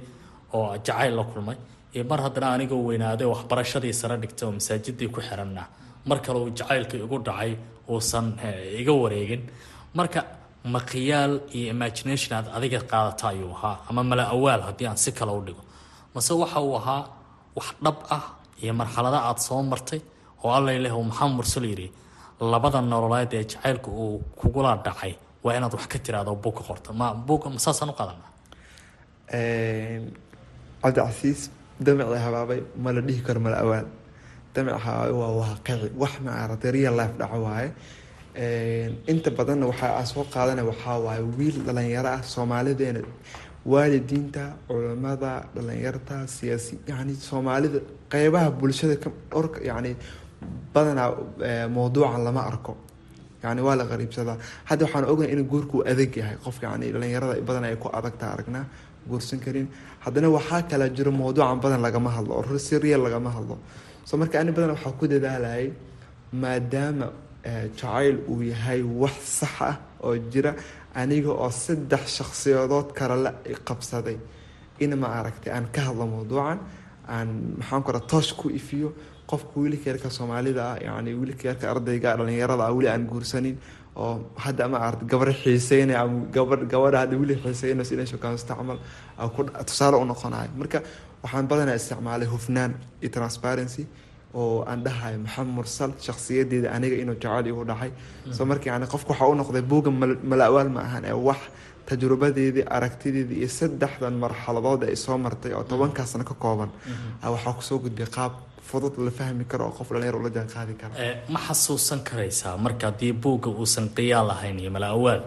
oo 0.54 0.78
jacayl 0.86 1.16
la 1.20 1.24
kulmay. 1.32 1.58
Iyo 1.96 2.04
mar 2.12 2.20
haddana 2.26 2.48
anigoo 2.56 2.82
weynaaday 2.90 3.28
waxbarashadii 3.34 3.94
sare 4.02 4.16
dhigtay 4.22 4.46
oo 4.48 4.52
masaajidii 4.58 5.10
ku 5.16 5.20
xiranna 5.28 5.64
mar 6.10 6.20
kale 6.26 6.40
uu 6.44 6.50
jacaylka 6.60 6.96
igu 6.98 7.18
dhacay 7.28 7.52
uusan 7.90 8.28
iga 8.82 8.94
wareegin. 9.04 9.42
Marka 9.98 10.20
maqiyaal 10.76 11.34
iyo 11.58 11.68
imagination 11.76 12.32
aad 12.38 12.48
adiga 12.58 12.80
qaadata 12.92 13.26
ayuu 13.32 13.52
ahaa 13.58 13.76
ama 13.90 14.02
mala 14.04 14.24
awaal 14.36 14.62
haddii 14.68 14.88
aan 14.90 14.98
si 15.04 15.12
kale 15.12 15.32
u 15.40 15.42
dhigo. 15.48 15.64
Mase 16.14 16.34
waxa 16.42 16.60
uu 16.68 16.76
ahaa 16.82 17.02
wax 17.58 17.68
dhab 17.84 17.98
ah 18.16 18.24
iyo 18.64 18.74
marxalada 18.80 19.20
aada 19.28 19.40
soo 19.48 19.62
martay 19.72 20.02
oo 20.44 20.52
alla 20.58 20.72
ileh 20.78 20.94
uu 20.98 21.04
maxamed 21.10 21.36
mursal 21.38 21.66
yidhi 21.72 21.88
labada 22.52 22.80
nololeed 22.82 23.34
ee 23.34 23.44
jacaylka 23.52 23.90
uu 24.04 24.20
kugula 24.40 24.72
dhacay 24.86 25.14
waa 25.44 25.54
inaad 25.58 25.74
wax 25.78 25.86
ka 25.94 25.98
tiraado 26.06 26.36
buug 26.44 26.56
ka 26.68 26.94
ma 26.94 27.08
buug 27.28 27.44
ma 27.54 27.60
saasaan 27.66 27.90
u 27.94 27.96
qaadana 28.00 28.26
cabdicasiis 30.82 31.42
damicii 31.86 32.22
habaabay 32.26 32.60
ma 32.84 32.92
la 32.96 33.02
dhihi 33.08 33.22
karo 33.28 33.40
mala 33.46 33.58
awaal 33.64 33.88
damic 34.54 34.76
habaabay 34.86 35.14
waa 35.22 35.32
waaqici. 35.42 35.88
Wax 36.02 36.14
maaragtay 36.26 36.72
real 36.72 36.96
life 37.00 37.14
dhaco 37.20 37.38
waaye. 37.48 37.70
Inta 39.12 39.30
badanna 39.38 39.66
waxaa 39.72 40.06
soo 40.12 40.24
qaadana 40.34 40.64
waxaa 40.70 40.98
waaye 41.06 41.24
wiil 41.38 41.58
dhalinyaro 41.68 42.10
ah 42.18 42.22
soomaalideena. 42.34 43.02
Waalidiinta 43.72 44.44
culimada 44.68 45.32
dhalinyarta 45.56 46.16
siyaasi 46.36 46.74
yani 46.88 47.14
soomaalida 47.30 47.80
qeybaha 48.12 48.50
bulshada 48.60 48.96
dhorka 49.32 49.60
yani 49.70 49.92
badanaa 50.74 51.10
mawduucan 51.76 52.24
lama 52.28 52.42
arko 52.52 52.72
yani 53.44 53.62
waa 53.68 53.76
la 53.80 53.86
qariibsadaa. 53.92 54.38
Hadda 54.70 54.86
waxaan 54.86 55.06
ognahay 55.12 55.32
inuu 55.34 55.48
guurku 55.52 55.78
adag 55.92 56.16
yahay. 56.22 56.38
Qof 56.46 56.58
yani 56.64 56.86
dhalinyarada 56.94 57.42
badan 57.48 57.64
ay 57.70 57.76
ku 57.84 57.88
adagta 58.00 58.26
aragnaa 58.34 58.66
guursan 59.10 59.40
karin. 59.46 59.68
Haddana 60.06 60.30
waxaa 60.38 60.62
kala 60.70 60.86
jiro 60.98 61.12
mawduucan 61.12 61.60
badan 61.64 61.82
lagama 61.82 62.10
hadlo 62.16 62.34
oo 62.40 62.58
si 62.58 62.76
lagama 63.06 63.30
hadlo. 63.38 63.58
So 64.06 64.18
marka 64.18 64.40
ani 64.42 64.52
badan 64.52 64.72
waxaa 64.76 64.94
ku 65.00 65.06
dadaalayay 65.08 65.68
maadaama 66.34 67.08
jacayl 67.80 68.18
uu 68.32 68.42
yahay 68.52 68.82
wax 69.02 69.18
sax 69.40 69.56
ah 69.70 69.76
oo 70.04 70.16
jira 70.32 70.52
aniga 70.96 71.32
oo 71.44 71.50
saddex 71.50 72.04
shakhsiyadood 72.18 72.88
kale 72.98 73.16
la 73.24 73.32
qabsaday. 73.68 74.18
In 74.80 74.96
ma 75.02 75.08
aragtay 75.20 75.52
aan 75.54 75.66
ka 75.76 75.82
hadlo 75.88 76.06
mawduucan 76.16 76.60
aan 77.18 77.30
maxaan 77.60 77.82
ku 77.86 77.92
toosh 78.12 78.32
ku 78.40 78.48
ifiyo 78.60 78.90
qofka 79.32 79.56
wiilka 79.62 79.86
yarka 79.92 80.10
soomaalida 80.18 80.62
ah 80.72 80.78
yani 80.88 81.12
wiilka 81.20 81.44
yarka 81.50 81.66
ardayga 81.74 82.10
dhalinyarada 82.20 82.64
ah 82.68 82.74
weli 82.78 82.88
aan 82.94 83.04
guursanin 83.12 83.56
oo 84.04 84.14
hadda 84.46 84.64
ma 84.74 84.78
aragtay 84.86 85.08
gabar 85.12 85.30
xiiseynay 85.44 85.96
ama 86.02 86.18
gabadh 86.36 86.64
gabadha 86.74 86.98
hadda 87.04 87.16
weli 87.22 87.36
xiiseynayso 87.44 87.92
inay 87.96 88.08
shukaansato 88.14 88.54
camal 88.60 88.78
tusaale 89.70 89.96
u 90.04 90.06
noqonayo 90.12 90.50
marka 90.62 90.80
waxaan 91.24 91.46
badanaa 91.52 91.76
isticmaalay 91.82 92.28
hufnaan 92.34 92.72
iyo 93.02 93.10
transparency 93.18 93.84
oo 94.40 94.64
aan 94.72 94.80
dhahayo 94.86 95.18
maxamed 95.26 95.52
mursal 95.58 95.92
shakhsiyadeeda 96.06 96.68
aniga 96.76 96.96
inuu 97.04 97.16
jacayl 97.24 97.46
igu 97.52 97.64
dhacay 97.72 97.92
soo 98.38 98.46
marka 98.52 98.66
yani 98.72 98.86
qofka 98.94 99.10
waxaa 99.14 99.30
u 99.34 99.36
noqday 99.42 99.64
buuga 99.72 99.92
mala-awaal 100.32 100.70
ma 100.76 100.82
ahan 100.88 101.04
ee 101.12 101.18
wax 101.28 101.42
tajrubadeedii 101.90 102.66
aragtideedii 102.78 103.38
iyo 103.42 103.50
saddexdan 103.60 104.16
marxaladood 104.24 104.82
ay 104.90 104.96
soo 105.06 105.18
martay 105.26 105.52
oo 105.58 105.64
tobankaasna 105.72 106.24
ka 106.30 106.34
kooban 106.44 106.70
waxaa 107.34 107.54
ku 107.58 107.62
soo 107.70 107.80
gudbay 107.84 108.08
qaab 108.18 108.34
fudud 108.70 108.94
la 109.06 109.12
fahmi 109.20 109.44
karo 109.52 109.64
oo 109.68 109.74
qof 109.78 109.88
dhalinyar 109.94 110.16
ula 110.22 110.30
jaan 110.36 110.48
qaadi 110.56 110.74
kara 110.82 110.94
ma 111.34 111.40
xasuusan 111.48 112.00
karaysaa 112.10 112.56
marka 112.66 112.84
haddii 112.90 113.14
buugga 113.24 113.50
uusan 113.62 113.88
qiyaal 113.98 114.30
ahayn 114.36 114.58
iyo 114.64 114.72
mala-awaal 114.76 115.22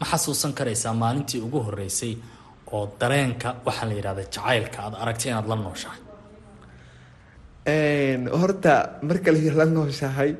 ma 0.00 0.04
xasuusan 0.12 0.52
karaysaa 0.58 0.94
maalintii 1.02 1.40
ugu 1.46 1.58
horeysay 1.66 2.12
oo 2.74 2.84
dareenka 3.00 3.48
waxaa 3.66 3.86
la 3.90 3.94
yidhahda 3.98 4.22
jacaylka 4.34 4.78
aad 4.86 4.94
aragtay 5.02 5.28
inaad 5.32 5.48
la 5.52 5.56
nooshahay? 5.64 6.00
Horta 8.40 8.74
marka 9.02 9.30
la 9.32 9.64
nooshahay 9.64 10.30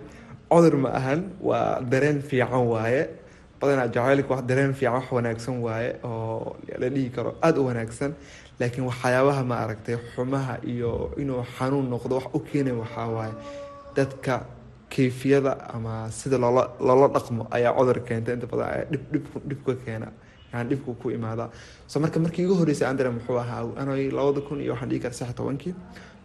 cudur 0.51 0.75
ma 0.83 0.89
ahan 0.99 1.21
waa 1.49 1.81
dareen 1.91 2.23
fiican 2.29 2.65
waaye 2.73 3.03
badanaa 3.61 3.89
jacaylka 3.95 4.31
wax 4.35 4.43
dareen 4.51 4.73
fiican 4.79 4.95
wax 4.99 5.07
wanaagsan 5.17 5.57
waaye 5.67 5.91
oo 6.05 6.57
la 6.81 6.89
dhihi 6.95 7.11
karo 7.17 7.31
aada 7.43 7.61
u 7.61 7.67
wanaagsan. 7.71 8.13
Laakiin 8.61 8.85
waxyaabaha 8.91 9.43
ma 9.51 9.57
aragtay 9.65 9.97
xumaha 10.15 10.55
iyo 10.73 10.91
inuu 11.23 11.43
xanuun 11.57 11.87
noqdo 11.93 12.15
wax 12.19 12.27
u 12.37 12.41
keenay 12.49 12.73
waxaa 12.83 13.09
waaye 13.17 13.35
dadka 13.97 14.35
kayfiyada 14.95 15.53
ama 15.75 16.11
sida 16.11 16.39
loola 16.39 16.63
loola 16.81 17.09
dhaqmo 17.15 17.47
ayaa 17.57 17.73
cudur 17.79 17.99
keenta. 18.09 18.33
Inta 18.37 18.47
badan 18.53 18.69
ayaa 18.75 18.87
dhib 18.93 19.03
dhib 19.13 19.25
dhibka 19.51 19.75
keena 19.85 20.09
yani 20.53 20.69
dhibku 20.71 20.95
ku 21.01 21.11
imaada. 21.11 21.51
So 21.87 22.01
marka 22.01 22.19
markii 22.21 22.45
igu 22.47 22.55
horreysay 22.61 22.89
andare 22.91 23.11
muxuu 23.17 23.39
ahaa 23.39 23.65
anay 23.83 24.11
labada 24.11 24.41
kun 24.41 24.61
iyo 24.61 24.73
waxaan 24.75 24.91
dhihi 24.91 25.01
kara 25.05 25.15
sax 25.15 25.31
tobankii. 25.35 25.75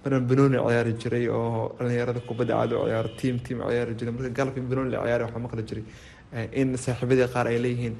Maraan 0.03 0.25
banooni 0.29 0.57
ciyaari 0.57 0.93
jiray 1.01 1.27
oo 1.29 1.75
dhalinyarada 1.79 2.19
kubadda 2.29 2.53
caadi 2.59 2.73
u 2.75 2.85
ciyaaro 2.89 3.09
tiam 3.19 3.37
tiam 3.45 3.59
ciyaari 3.69 3.93
jiray. 3.99 4.13
Marka 4.17 4.29
galabka 4.37 4.61
banooni 4.71 4.89
la 4.93 4.99
ciyaari 5.05 5.23
waxaa 5.27 5.41
maqli 5.45 5.63
jiray 5.69 5.83
in 6.61 6.77
saaxiibadii 6.77 7.27
qaar 7.33 7.47
ay 7.47 7.59
leeyihiin 7.65 7.95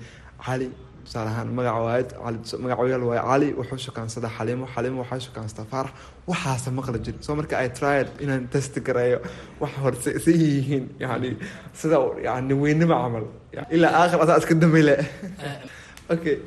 cali 0.46 0.68
tusaale 1.06 1.30
ahaan 1.30 1.50
magaca 1.58 1.80
waayad 1.88 2.10
cali 2.24 2.38
magacayaal 2.64 3.04
waaye 3.10 3.24
cali 3.30 3.48
wuxuu 3.60 3.80
shukaansadaa 3.86 4.32
xaliimo 4.38 4.66
xaliimo 4.74 5.00
waxaa 5.04 5.20
shukaansataa 5.28 5.66
faarax 5.74 5.94
waxaasa 6.32 6.72
maqli 6.80 7.00
jiray 7.06 7.22
soo 7.28 7.36
marka 7.40 7.58
ay 7.62 7.70
tried 7.80 8.10
inaan 8.24 8.48
test 8.54 8.76
gareeyo 8.88 9.20
wax 9.62 9.74
horse 9.84 10.12
si 10.26 10.34
yihiin 10.44 10.86
yani 11.00 11.38
sida 11.74 11.98
yani 12.28 12.54
weynima 12.64 12.96
camal. 13.04 13.26
Ilaa 13.76 13.94
aakhir 14.02 14.20
asaa 14.24 14.38
iska 14.42 14.56
dambeyle 14.62 14.96
okay 16.14 16.38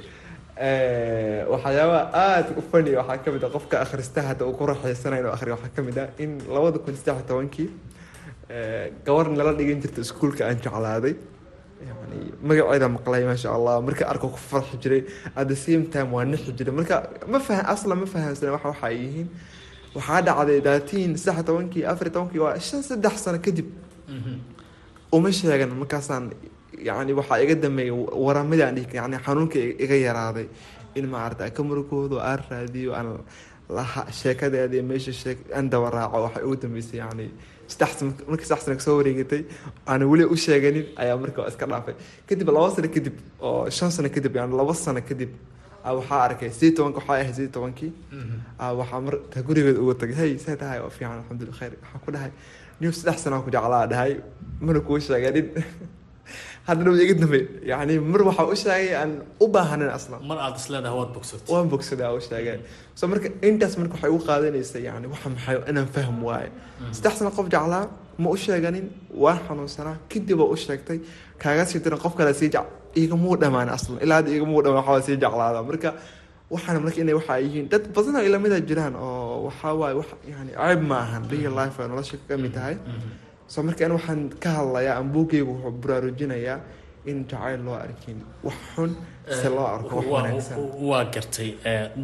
waxyaabaha 0.58 2.02
aada 2.24 2.50
u 2.58 2.62
fani 2.70 2.96
waxaa 3.00 3.18
ka 3.24 3.30
mid 3.32 3.44
ah 3.44 3.50
qofka 3.56 3.80
akhrista 3.84 4.22
hadda 4.28 4.46
uu 4.46 4.56
ku 4.58 4.66
raaxeysanayo 4.66 5.22
inuu 5.22 5.32
akhriyo 5.36 5.54
waxaa 5.56 5.74
ka 5.76 5.82
mid 5.82 5.98
ah 6.02 6.08
in 6.18 6.38
labada 6.54 6.78
kun 6.78 6.96
saddex 6.96 7.26
tobankii 7.30 7.70
gabar 9.06 9.26
nala 9.30 9.52
dhigan 9.58 9.80
jirta 9.84 10.00
iskuulka 10.06 10.42
aan 10.48 10.58
jeclaaday 10.64 11.14
magaceeda 12.42 12.88
maqlay 12.96 13.22
maasha 13.24 13.48
allah 13.56 13.80
marka 13.82 14.04
arko 14.12 14.28
ku 14.34 14.38
farxi 14.50 14.76
jiray 14.82 15.02
at 15.36 15.46
the 15.48 15.56
same 15.56 15.86
time 15.94 16.10
waa 16.12 16.24
nixi 16.24 16.52
jiray. 16.58 16.72
Marka 16.74 16.96
ma 17.28 17.38
fahan 17.38 17.64
asla 17.66 17.94
ma 17.94 18.06
fahamsana 18.06 18.52
wax 18.52 18.64
waxa 18.64 18.86
ay 18.86 18.96
yihiin. 19.04 19.28
Waxaa 19.94 20.20
dhacday 20.26 20.60
daatiin 20.66 21.16
saddex 21.16 21.44
tobankii 21.48 21.84
afar 21.92 22.08
tobankii 22.10 22.40
waa 22.44 22.58
shan 22.58 22.82
saddex 22.82 23.16
sano 23.24 23.38
kadib. 23.38 23.66
Uma 25.12 25.30
sheegan 25.32 25.70
markaasaan 25.80 26.24
yani 26.88 27.12
waxaa 27.18 27.38
iga 27.44 27.54
dambeeyay 27.54 27.90
waramadaan 28.24 28.74
dhihi 28.76 28.96
yani 28.96 29.16
xanuunka 29.24 29.58
iga 29.84 29.96
yaraaday. 30.06 30.46
In 30.94 31.06
maarata 31.08 31.44
aan 31.44 31.52
ka 31.56 31.62
murugoodo 31.62 32.18
aan 32.20 32.40
raadiyo 32.50 32.92
aan 32.94 33.18
laha 33.68 34.02
sheekadeeda 34.12 34.82
meesha 34.82 35.12
sheek 35.12 35.38
aan 35.56 35.70
daba 35.70 35.90
raaco 35.90 36.22
waxay 36.26 36.42
ugu 36.44 36.56
dambeysay 36.62 36.98
yani 36.98 37.26
markii 38.30 38.48
saddex 38.50 38.64
ka 38.78 38.84
soo 38.86 38.96
wareegatay 39.00 39.42
aan 39.90 40.02
weli 40.12 40.24
u 40.34 40.36
sheeganin 40.44 40.86
ayaa 41.02 41.16
marka 41.24 41.40
iska 41.50 41.66
dhaafay 41.72 41.94
kadib 42.28 42.48
laba 42.56 42.68
sano 42.76 42.88
kadib 42.96 43.14
oo 43.48 43.70
shan 43.76 43.90
sano 43.96 44.08
kadib 44.16 44.32
yani 44.40 44.54
laba 44.60 44.74
sano 44.84 45.00
kadib 45.10 45.30
waxaa 45.98 46.20
arkay 46.28 46.50
sidii 46.58 46.74
tobanka 46.78 46.98
waxaa 47.00 47.14
ahay 47.22 47.32
sidii 47.38 47.52
tobankii 47.56 47.90
waxaa 48.80 49.00
marta 49.06 49.42
gurigeeda 49.48 49.80
uga 49.84 49.94
tagay 50.02 50.16
hey 50.20 50.32
see 50.44 50.56
tahay 50.62 50.78
oo 50.86 50.90
fiican 50.96 51.14
alxamdulillah 51.20 51.58
khayr 51.60 51.72
waxaan 51.82 52.00
ku 52.06 52.10
dhahay 52.16 52.30
nin 52.80 52.92
saddex 53.00 53.18
sanaa 53.26 53.40
ku 53.46 53.50
jeclaa 53.56 53.84
dhahay 53.92 54.12
mana 54.66 54.80
kuu 54.88 54.98
sheeganin 55.08 55.46
haddana 56.68 56.90
wa 56.94 56.98
iga 57.04 57.14
dambe 57.22 57.40
yani 57.70 57.94
mar 58.12 58.20
waxaa 58.28 58.46
u 58.52 58.56
sheegay 58.62 58.94
aan 59.00 59.12
u 59.44 59.46
baahanin 59.54 59.90
aslan 59.98 60.20
mar 60.30 60.38
aad 60.46 60.54
isleedahay 60.60 60.96
waad 61.00 61.10
bogsatay 61.16 61.48
waan 61.54 61.66
bogsadaa 61.72 62.10
u 62.18 62.20
sheegay. 62.28 62.58
So 62.98 63.02
marka 63.12 63.28
intaas 63.48 63.74
marka 63.80 63.94
waxay 63.96 64.10
u 64.16 64.18
qaadanaysa 64.28 64.78
yani 64.88 65.06
waxa 65.12 65.28
maxay 65.34 65.56
inaan 65.70 65.88
fahm 65.94 66.18
waaye 66.28 66.48
saddex 66.96 67.14
sano 67.18 67.30
qof 67.38 67.46
jeclaa 67.54 67.84
ma 68.22 68.28
u 68.34 68.36
sheeganin 68.44 68.86
waan 69.22 69.38
xanuunsanaa. 69.46 69.96
Kadib 70.12 70.40
oo 70.44 70.50
u 70.54 70.56
sheegtay 70.66 70.98
kaaga 71.42 71.64
sii 71.70 71.80
diran 71.84 72.00
qof 72.04 72.14
kale 72.18 72.32
sii 72.40 72.50
jec 72.54 72.66
igamuu 73.02 73.34
dhamaan 73.42 73.68
aslan 73.76 73.98
ilaa 74.04 74.16
hadda 74.20 74.30
igamuu 74.38 74.60
dhamaan 74.64 74.84
waxaa 74.88 75.06
sii 75.06 75.16
jeclaada. 75.24 75.60
Marka 75.70 75.90
waxaana 76.54 76.78
marka 76.84 76.98
inay 77.04 77.14
waxa 77.20 77.34
yihiin 77.44 77.66
dad 77.72 77.84
badan 77.94 78.14
oo 78.18 78.24
ilamida 78.28 78.58
jiraan 78.68 78.94
oo 79.04 79.36
waxaa 79.48 79.72
waaye 79.80 79.94
wax 80.00 80.08
yani 80.32 80.52
ceeb 80.60 80.80
ma 80.90 80.96
ahan 81.04 81.22
real 81.32 81.54
life 81.60 81.76
nolosha 81.90 82.16
ka 82.28 82.34
mid 82.42 82.52
tahay 82.56 82.76
so 83.52 83.58
marka 83.66 83.82
an 83.86 83.92
waxaan 83.98 84.20
ka 84.42 84.50
hadlayaa 84.58 84.94
aan 84.98 85.08
buugaygu 85.14 85.52
wuxuu 85.54 85.72
baraarujinayaa 85.82 86.58
in 87.10 87.18
jacayl 87.30 87.60
loo 87.66 87.76
arkin. 87.84 88.18
Wax 88.46 88.58
xun 88.74 88.90
se 89.40 89.48
loo 89.56 89.66
arko 89.74 89.94
wax 89.96 90.06
wanaagsan. 90.14 90.56
waa 90.90 91.04
gartay 91.14 91.50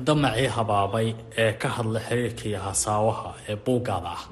damacii 0.07 0.49
habaabay 0.57 1.09
ee 1.43 1.53
ka 1.63 1.69
hadla 1.77 1.99
xiriirka 2.09 2.45
iyo 2.51 2.61
hasaawaha 2.69 3.29
ee 3.51 3.57
buuggaada 3.67 4.11
ah. 4.17 4.23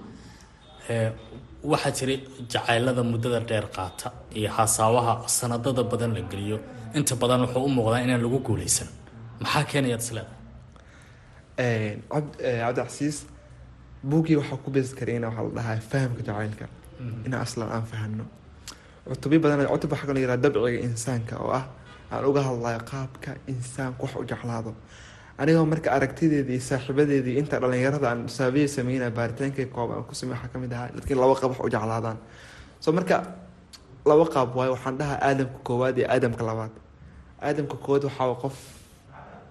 Waxaa 1.73 1.92
jira 1.99 2.14
jacaylada 2.52 3.02
muddada 3.12 3.40
dheer 3.50 3.66
qaata 3.76 4.09
iyo 4.38 4.50
hasaawaha 4.59 5.14
sanadada 5.38 5.83
badan 5.92 6.12
la 6.16 6.23
geliyo 6.31 6.59
inta 6.99 7.14
badan 7.23 7.40
wuxuu 7.45 7.64
u 7.69 7.71
muuqdaa 7.76 8.00
inaan 8.07 8.23
lagu 8.25 8.38
guuleysan 8.47 8.88
maxaa 9.42 9.64
keenayaad 9.71 10.02
isleedahay 10.04 10.38
cabdicasiis 12.62 13.16
buuggii 14.11 14.37
waxaa 14.40 14.59
ku 14.64 14.69
beesi 14.75 14.92
karayna 15.00 15.26
waxaa 15.28 15.45
la 15.49 15.52
dhahaa 15.57 15.78
fahamka 15.90 16.23
jacaylka 16.28 16.64
in 17.26 17.35
aslan 17.35 17.68
aan 17.75 17.85
fahano 17.90 18.25
cutubyo 19.09 19.38
badan 19.44 19.66
cutub 19.73 19.90
waxaa 19.92 20.06
kaloo 20.09 20.23
yihah 20.25 20.37
dabciga 20.44 20.80
insaanka 20.88 21.35
oo 21.44 21.50
ah 21.61 21.64
aan 22.12 22.25
uga 22.30 22.40
hadlayo 22.49 22.80
qaabka 22.90 23.30
insaanku 23.52 24.02
wax 24.06 24.14
u 24.21 24.25
jeclaado. 24.30 24.73
Anigoo 25.40 25.64
marka 25.73 25.88
aragtideedii 25.97 26.61
saaxiibadeedii 26.68 27.37
inta 27.40 27.56
dhalinyarada 27.62 28.06
aan 28.11 28.21
saabiya 28.28 28.68
sameynaya 28.68 29.11
baaritaankay 29.18 29.66
kooban 29.75 29.97
aan 29.99 30.04
ku 30.04 30.14
ka 30.52 30.59
mid 30.62 30.73
ahaa 30.73 30.88
dadkiin 30.97 31.18
laba 31.23 31.35
qaab 31.40 31.50
wax 31.52 31.61
u 31.66 31.71
jeclaadaan. 31.75 32.18
So 32.80 32.92
marka 32.92 33.16
laba 34.11 34.25
qaab 34.35 34.49
waayo 34.56 34.73
waxaan 34.76 34.99
dhahaa 35.00 35.18
aadamka 35.28 35.59
koowaad 35.66 35.97
iyo 35.99 36.06
aadamka 36.14 36.42
labaad. 36.44 36.73
Aadamka 37.47 37.76
koowaad 37.85 38.04
waxaa 38.09 38.35
qof 38.42 38.56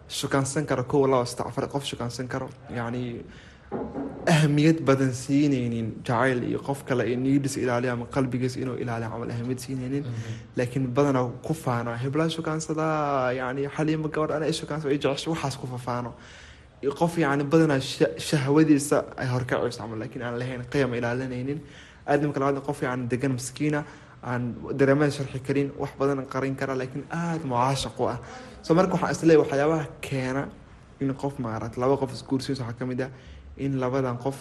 shukaansan 0.08 0.66
karo 0.70 0.84
kow 0.92 1.08
laba 1.08 1.26
saddex 1.26 1.48
afar 1.50 1.66
qof 1.74 1.84
shukaansan 1.90 2.28
karo 2.28 2.48
yacni 2.78 3.26
ahamiyad 4.34 4.80
badan 4.90 5.12
siineynin 5.24 5.88
jacayl 6.08 6.40
iyo 6.50 6.60
qof 6.68 6.80
kale 6.88 7.04
iyo 7.10 7.18
niidis 7.26 7.58
ilaaliyo 7.58 7.92
ama 7.94 8.06
qalbigiis 8.16 8.56
inuu 8.64 8.76
ilaaliyo 8.84 9.10
camal 9.14 9.30
ahamiyad 9.36 9.60
siineynin 9.66 10.04
laakiin 10.58 10.86
badanaa 10.98 11.26
ku 11.48 11.54
faano 11.64 11.92
hebla 12.04 12.30
shukaansadaa 12.36 13.32
yani 13.40 13.62
xaliima 13.76 14.08
gabadh 14.16 14.36
ana 14.38 14.46
ishukaansada 14.54 14.94
jecesho 15.04 15.30
waxaas 15.34 15.56
ku 15.62 15.68
fafaano 15.74 16.12
qof 17.00 17.14
yani 17.26 17.44
badanaa 17.54 17.80
shahwadiisa 18.30 18.98
ay 19.22 19.28
horkacayso 19.34 19.78
camal 19.82 19.98
laakiin 20.04 20.24
aan 20.28 20.36
lahayn 20.42 20.62
qiyam 20.74 20.92
ilaalinaynin 21.00 21.60
aadamka 22.12 22.40
labaad 22.40 22.60
qof 22.70 22.80
yani 22.88 23.04
degan 23.14 23.32
maskiina 23.40 23.80
aan 24.32 24.42
dareemada 24.80 25.12
sharxi 25.18 25.40
karin 25.48 25.68
wax 25.82 25.92
badan 26.00 26.26
qarin 26.34 26.56
kara 26.62 26.74
laakiin 26.82 27.04
aada 27.22 27.44
mucaashaq 27.54 27.98
u 28.02 28.08
ah 28.14 28.18
so 28.66 28.70
marka 28.78 28.94
waxaan 28.96 29.12
isleeyahy 29.18 29.42
waxyaabaha 29.44 29.86
keena 30.08 30.44
in 31.04 31.10
qof 31.22 31.34
maarata 31.46 31.78
laba 31.84 31.96
qof 32.02 32.12
isguursiis 32.18 32.60
waxaa 32.62 32.78
ka 32.80 32.86
mid 32.92 33.02
ah 33.08 33.12
in 33.66 33.74
labadan 33.84 34.18
qof 34.26 34.38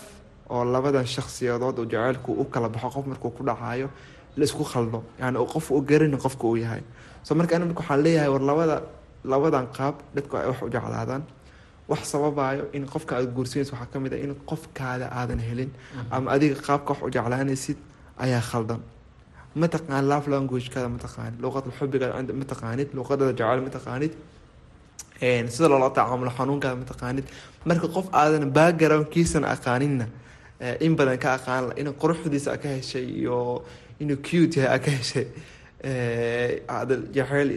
oo 0.54 0.62
labadan 0.74 1.06
shaksiyadood 1.14 1.76
oo 1.80 1.84
jaceylku 1.92 2.30
u 2.42 2.44
kala 2.52 2.68
baxo 2.74 2.88
qof 2.94 3.06
markuu 3.12 3.30
ku 3.36 3.42
dhacayo 3.48 3.88
la 4.38 4.44
isku 4.48 4.64
khaldo 4.72 4.98
yani 5.20 5.38
qof 5.52 5.66
u 5.70 5.80
garanin 5.90 6.18
qofka 6.24 6.44
uu 6.50 6.56
yahay. 6.64 6.82
So 7.26 7.30
marka 7.38 7.52
ani 7.56 7.64
marka 7.68 7.80
waxaan 7.82 8.00
leeyahay 8.06 8.30
war 8.34 8.42
labada 8.50 8.76
labadan 9.32 9.66
qaab 9.76 9.94
dadku 10.14 10.34
ay 10.36 10.46
wax 10.50 10.58
u 10.62 10.70
jeclaadaan. 10.74 11.22
Wax 11.90 12.02
sababayo 12.12 12.64
in 12.76 12.84
qofka 12.92 13.12
aad 13.16 13.28
guursanaysa 13.36 13.72
waxaa 13.74 13.90
ka 13.92 13.98
mid 14.04 14.12
ah 14.16 14.20
in 14.24 14.32
qofkaada 14.50 15.06
aadan 15.18 15.40
helin 15.48 15.70
ama 16.14 16.26
adiga 16.34 16.56
qaabka 16.66 16.90
wax 16.92 17.00
u 17.06 17.10
jeclaanaysid 17.16 17.78
ayaa 18.24 18.42
khaldan. 18.50 18.80
Mataqaan 19.62 20.04
love 20.10 20.26
languagekaada 20.32 20.88
mataqaanid 20.96 21.36
luuqada 21.42 21.68
xubigaada 21.78 22.32
mataqaanid 22.42 22.88
luuqadada 22.96 23.32
jacayl 23.40 23.60
mataqaanid 23.68 24.12
sida 25.20 25.68
loola 25.68 25.90
tacaamulo 25.90 26.30
xanuunkaada 26.38 26.76
mataqaanid. 26.82 27.24
Marka 27.64 27.88
qof 27.94 28.06
aadan 28.12 28.50
backgroundkiisana 28.58 29.46
aqaaninna 29.54 30.06
in 30.80 30.96
badan 30.96 31.18
ka 31.18 31.34
aqaan 31.38 31.72
in 31.80 31.86
quruxdiisa 32.02 32.56
ka 32.62 32.68
heshay 32.68 33.04
iyo 33.20 33.64
inuu 34.00 34.16
cute 34.26 34.56
yahay 34.60 34.80
ka 34.86 34.90
heshay 34.90 35.26
jacayl 37.16 37.50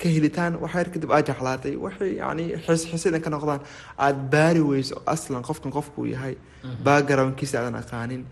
ka 0.00 0.08
helitaan 0.14 0.52
waxyar 0.62 0.86
kadib 0.94 1.10
aad 1.12 1.26
jeclaatay. 1.30 1.74
Waxay 1.76 2.10
yani 2.22 2.44
xisxisina 2.66 3.18
ka 3.24 3.30
noqdaan. 3.30 3.60
Aada 3.98 4.18
baari 4.34 4.60
weyso 4.60 5.02
aslan 5.06 5.42
qofkan 5.42 5.72
qofkuu 5.72 6.06
yahay. 6.14 6.34
Backgroundkiisa 6.84 7.58
aadan 7.58 7.74
aqaanin. 7.82 8.22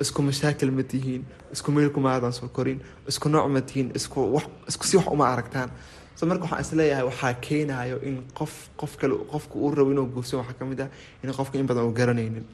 Isku 0.00 0.22
mashaakil 0.22 0.70
ma 0.70 0.82
tihiin. 0.82 1.22
Isku 1.54 1.72
meelkuma 1.72 2.08
aadan 2.14 2.32
soo 2.32 2.48
korin. 2.48 2.78
Isku 3.08 3.28
nooc 3.28 3.46
ma 3.50 3.60
tihiin. 3.60 3.88
Isku 3.98 4.84
si 4.90 4.96
wax 4.96 5.06
uma 5.10 5.26
aragtaan 5.34 5.70
so 6.18 6.22
marka 6.30 6.42
waxaan 6.44 6.60
is 6.64 6.72
leeyahay 6.78 7.04
waxaa 7.10 7.32
keenayo 7.46 7.96
in 8.08 8.16
qof 8.38 8.52
qof 8.80 8.92
kale 9.00 9.14
qofka 9.32 9.54
uu 9.64 9.70
rabo 9.78 9.90
inuu 9.94 10.06
guursan 10.14 10.36
waxaa 10.40 10.56
ka 10.58 10.64
mid 10.70 10.80
ah 10.84 10.88
in 11.22 11.30
qofka 11.38 11.54
in 11.60 11.66
badan 11.70 11.84
uu 11.88 11.94
garanaynin 12.00 12.44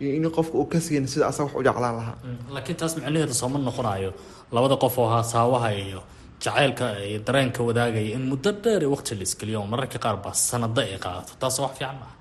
iyo 0.00 0.10
in 0.18 0.24
qofka 0.36 0.54
uu 0.60 0.66
ka 0.72 0.78
siinin 0.86 1.08
sida 1.12 1.24
asaga 1.30 1.46
wax 1.48 1.54
u 1.60 1.62
jeclaan 1.68 1.94
lahaa. 2.00 2.16
Laakiin 2.54 2.76
taas 2.80 2.92
micnaheedu 2.96 3.34
sooma 3.40 3.58
noqonayo. 3.68 4.10
Labada 4.54 4.76
qof 4.82 4.94
oo 4.98 5.08
haasaawaha 5.14 5.68
iyo 5.84 6.00
jacaylka 6.44 6.84
iyo 7.08 7.18
dareenka 7.26 7.60
wadaagaya 7.68 8.10
in 8.16 8.22
muddo 8.30 8.50
dheer 8.64 8.82
waqti 8.94 9.12
la 9.18 9.22
iskeliyo 9.28 9.58
oo 9.62 9.66
mararka 9.72 9.98
qaar 10.04 10.16
baa 10.24 10.34
sanado 10.48 10.80
ay 10.80 10.98
qaadato. 11.04 11.32
Taas 11.42 11.56
wax 11.62 11.72
fiican 11.78 11.96
maaha. 12.02 12.14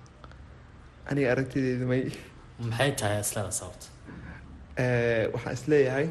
Aniga 1.10 1.28
aragtideedu 1.34 1.86
may 1.92 2.02
maxay 2.70 2.92
tahay 3.00 3.20
islada 3.26 3.52
sababta 3.60 3.88
waxaan 5.34 5.54
is 5.58 5.64
leeyahay 5.72 6.08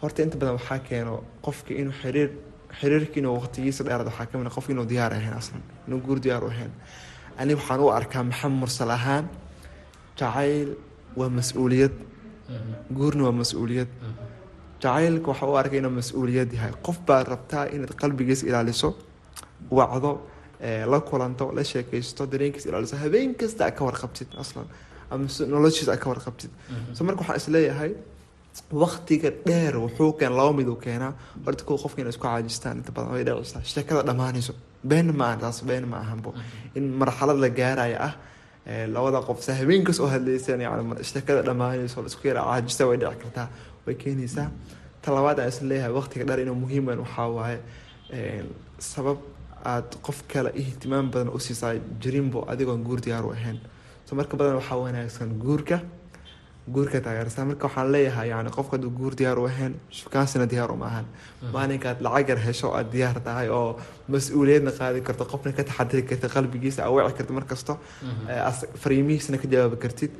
horta 0.00 0.22
inta 0.24 0.36
badan 0.40 0.54
waxaa 0.60 0.78
keeno 0.88 1.14
qofka 1.46 1.70
inuu 1.80 1.94
xiriir 2.02 2.30
xiriirka 2.80 3.16
inuu 3.20 3.34
waqtigiisa 3.40 3.84
dheeraad 3.86 4.06
waxaa 4.10 4.26
ka 4.30 4.38
mid 4.38 4.48
qofka 4.56 4.70
inuu 4.74 4.86
diyaar 4.92 5.12
ahayn 5.18 5.34
aslan 5.40 5.62
inuu 5.86 6.00
guur 6.06 6.18
diyaar 6.24 6.42
u 6.44 6.48
ahayn. 6.54 6.72
Ani 7.40 7.52
waxaan 7.58 7.80
u 7.84 7.88
arkaa 7.98 8.22
maxamed 8.30 8.58
mursal 8.62 8.90
ahaan 8.98 9.24
jacayl 10.18 10.70
waa 11.18 11.28
mas'uuliyad. 11.38 11.94
Guurna 12.98 13.22
waa 13.28 13.36
mas'uuliyad. 13.42 13.88
Jacaylka 14.82 15.28
waxaa 15.32 15.48
u 15.52 15.56
arkay 15.62 15.78
inuu 15.82 15.94
mas'uuliyad 16.00 16.50
yahay. 16.56 16.72
Qof 16.86 16.98
baad 17.06 17.26
rabtaa 17.34 17.64
inaad 17.74 17.92
qalbigiisa 18.00 18.44
ilaaliso 18.50 18.88
wacdo 19.70 20.12
la 20.92 20.98
kulanto 21.08 21.44
la 21.56 21.62
sheekaysto 21.64 22.26
dareenkiisa 22.32 22.68
ilaaliso 22.68 22.96
habeen 22.96 23.34
kasta 23.40 23.62
a 23.66 23.70
ka 23.70 23.82
warqabtid 23.88 24.28
aslan 24.42 24.66
ama 25.10 25.24
noloshiisa 25.54 25.92
a 25.92 25.96
ka 26.02 26.08
warqabtid. 26.12 26.50
So 26.94 27.04
marka 27.04 27.20
waxaan 27.22 27.36
is 27.42 27.48
leeyahay 27.54 27.92
waktiga 28.84 29.30
dheer 29.46 29.74
wuxuu 29.84 30.12
keen 30.18 30.32
laba 30.38 30.52
mid 30.52 30.68
uu 30.68 30.76
keenaa. 30.76 31.12
Horta 31.44 31.64
kuwa 31.64 31.78
qofka 31.82 32.00
inay 32.00 32.12
isku 32.14 32.26
caajistaan 32.26 32.76
inta 32.80 32.92
badan 32.92 33.12
way 33.14 33.24
dhacaysaa 33.24 33.62
sheekada 33.72 34.02
dhammaanayso 34.08 34.52
been 34.90 35.08
ma 35.20 35.36
taas 35.36 35.62
been 35.68 35.84
ma 35.92 35.96
ahanbo 36.04 36.34
in 36.74 36.84
marxalad 37.00 37.38
la 37.44 37.48
gaaraya 37.48 37.98
ah 38.08 38.14
labada 38.94 39.20
qof 39.28 39.38
sa 39.46 39.52
habeenkas 39.60 39.98
oo 40.00 40.08
hadlaysan 40.14 40.60
yani 40.60 41.04
sheekada 41.10 41.42
dhammaanayso 41.48 42.06
isku 42.10 42.28
yara 42.28 42.42
caajista 42.48 42.86
way 42.88 42.96
dhici 43.02 43.18
kartaa 43.22 43.48
way 43.86 43.94
keenaysaa. 44.02 44.48
Ta 45.02 45.08
aan 45.12 45.48
isla 45.52 45.88
waqtiga 45.98 46.24
dheer 46.28 46.40
inuu 46.44 46.54
muhiim 46.64 46.84
weyn 46.88 47.00
waxaa 47.04 47.28
waaye 47.38 47.58
sabab 48.78 49.18
aad 49.72 49.88
qof 50.06 50.18
kale 50.32 50.50
ihtimaam 50.62 51.06
badan 51.10 51.28
u 51.36 51.38
jirinbo 52.02 52.40
adigoon 52.52 52.82
guur 52.86 53.00
diyaar 53.00 53.24
ahayn. 53.38 53.58
So 54.06 54.16
marka 54.16 54.36
badan 54.36 54.54
waxaa 54.60 54.78
wanaagsan 54.84 55.28
guurka 55.44 55.76
guurka 56.74 57.00
taageersan 57.04 57.46
marka 57.50 57.66
waxaan 57.68 57.88
leeyahay 57.94 58.28
yani 58.32 58.50
qofka 58.56 58.76
aduu 58.78 58.90
guur 58.98 59.12
diyaar 59.20 59.38
u 59.42 59.46
ahayn 59.50 59.74
shukaansina 60.00 60.46
diyaar 60.52 60.70
uma 60.74 60.86
ahan 60.90 61.06
maalinkaad 61.54 61.98
lacag 62.06 62.28
yar 62.32 62.38
hesho 62.46 62.68
aad 62.78 62.88
diyaar 62.94 63.18
tahay 63.28 63.48
oo 63.58 63.70
mas'uuliyadna 64.14 64.72
qaadi 64.78 65.00
karto 65.08 65.24
qofna 65.32 65.52
ka 65.58 65.62
taxadiri 65.70 66.02
kartid 66.10 66.30
qalbigiisa 66.36 66.80
aweeci 66.88 67.14
kartid 67.18 67.34
markasto 67.38 67.72
fariimihiisna 68.82 69.38
ka 69.42 69.46
jawaabi 69.54 69.76
kartid. 69.84 70.12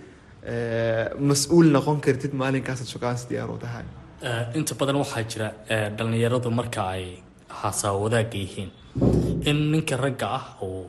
Mas'uul 1.30 1.68
noqon 1.76 2.00
kartid 2.06 2.32
maalinkaasad 2.42 2.86
shukaansi 2.92 3.28
diyaar 3.30 3.50
u 3.50 3.58
tahay. 3.64 3.84
Inta 4.58 4.74
badan 4.80 4.96
waxaa 5.02 5.22
jira 5.32 5.48
dhalinyaradu 5.98 6.50
marka 6.50 6.82
ay 6.96 7.04
haasaawo 7.60 7.98
wadaagga 8.04 8.38
yihiin. 8.44 8.70
In 9.50 9.58
ninka 9.72 9.96
ragga 9.96 10.26
ah 10.38 10.44
uu 10.66 10.86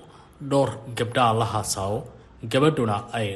dhowr 0.52 0.70
gabdhaa 0.98 1.34
la 1.40 1.46
haasaawo 1.54 2.00
gabadhuna 2.54 2.98
ay 3.20 3.28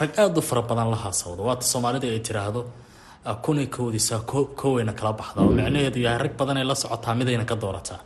rag 0.00 0.10
aada 0.22 0.38
u 0.38 0.42
fara 0.42 0.62
badan 0.70 0.88
la 0.90 0.96
haasawdo. 1.04 1.40
Waata 1.48 1.64
soomaalida 1.72 2.06
ay 2.14 2.20
tiraahdo 2.28 2.60
kunay 3.44 3.66
koodisaa 3.76 4.20
koweyna 4.60 4.92
kala 4.98 5.12
baxda 5.18 5.40
oo 5.42 5.50
micnaheedu 5.58 5.98
yahay 6.06 6.18
rag 6.24 6.34
badanay 6.40 6.64
la 6.70 6.74
socotaa 6.82 7.14
midayna 7.20 7.44
ka 7.50 7.56
doorataa 7.62 8.00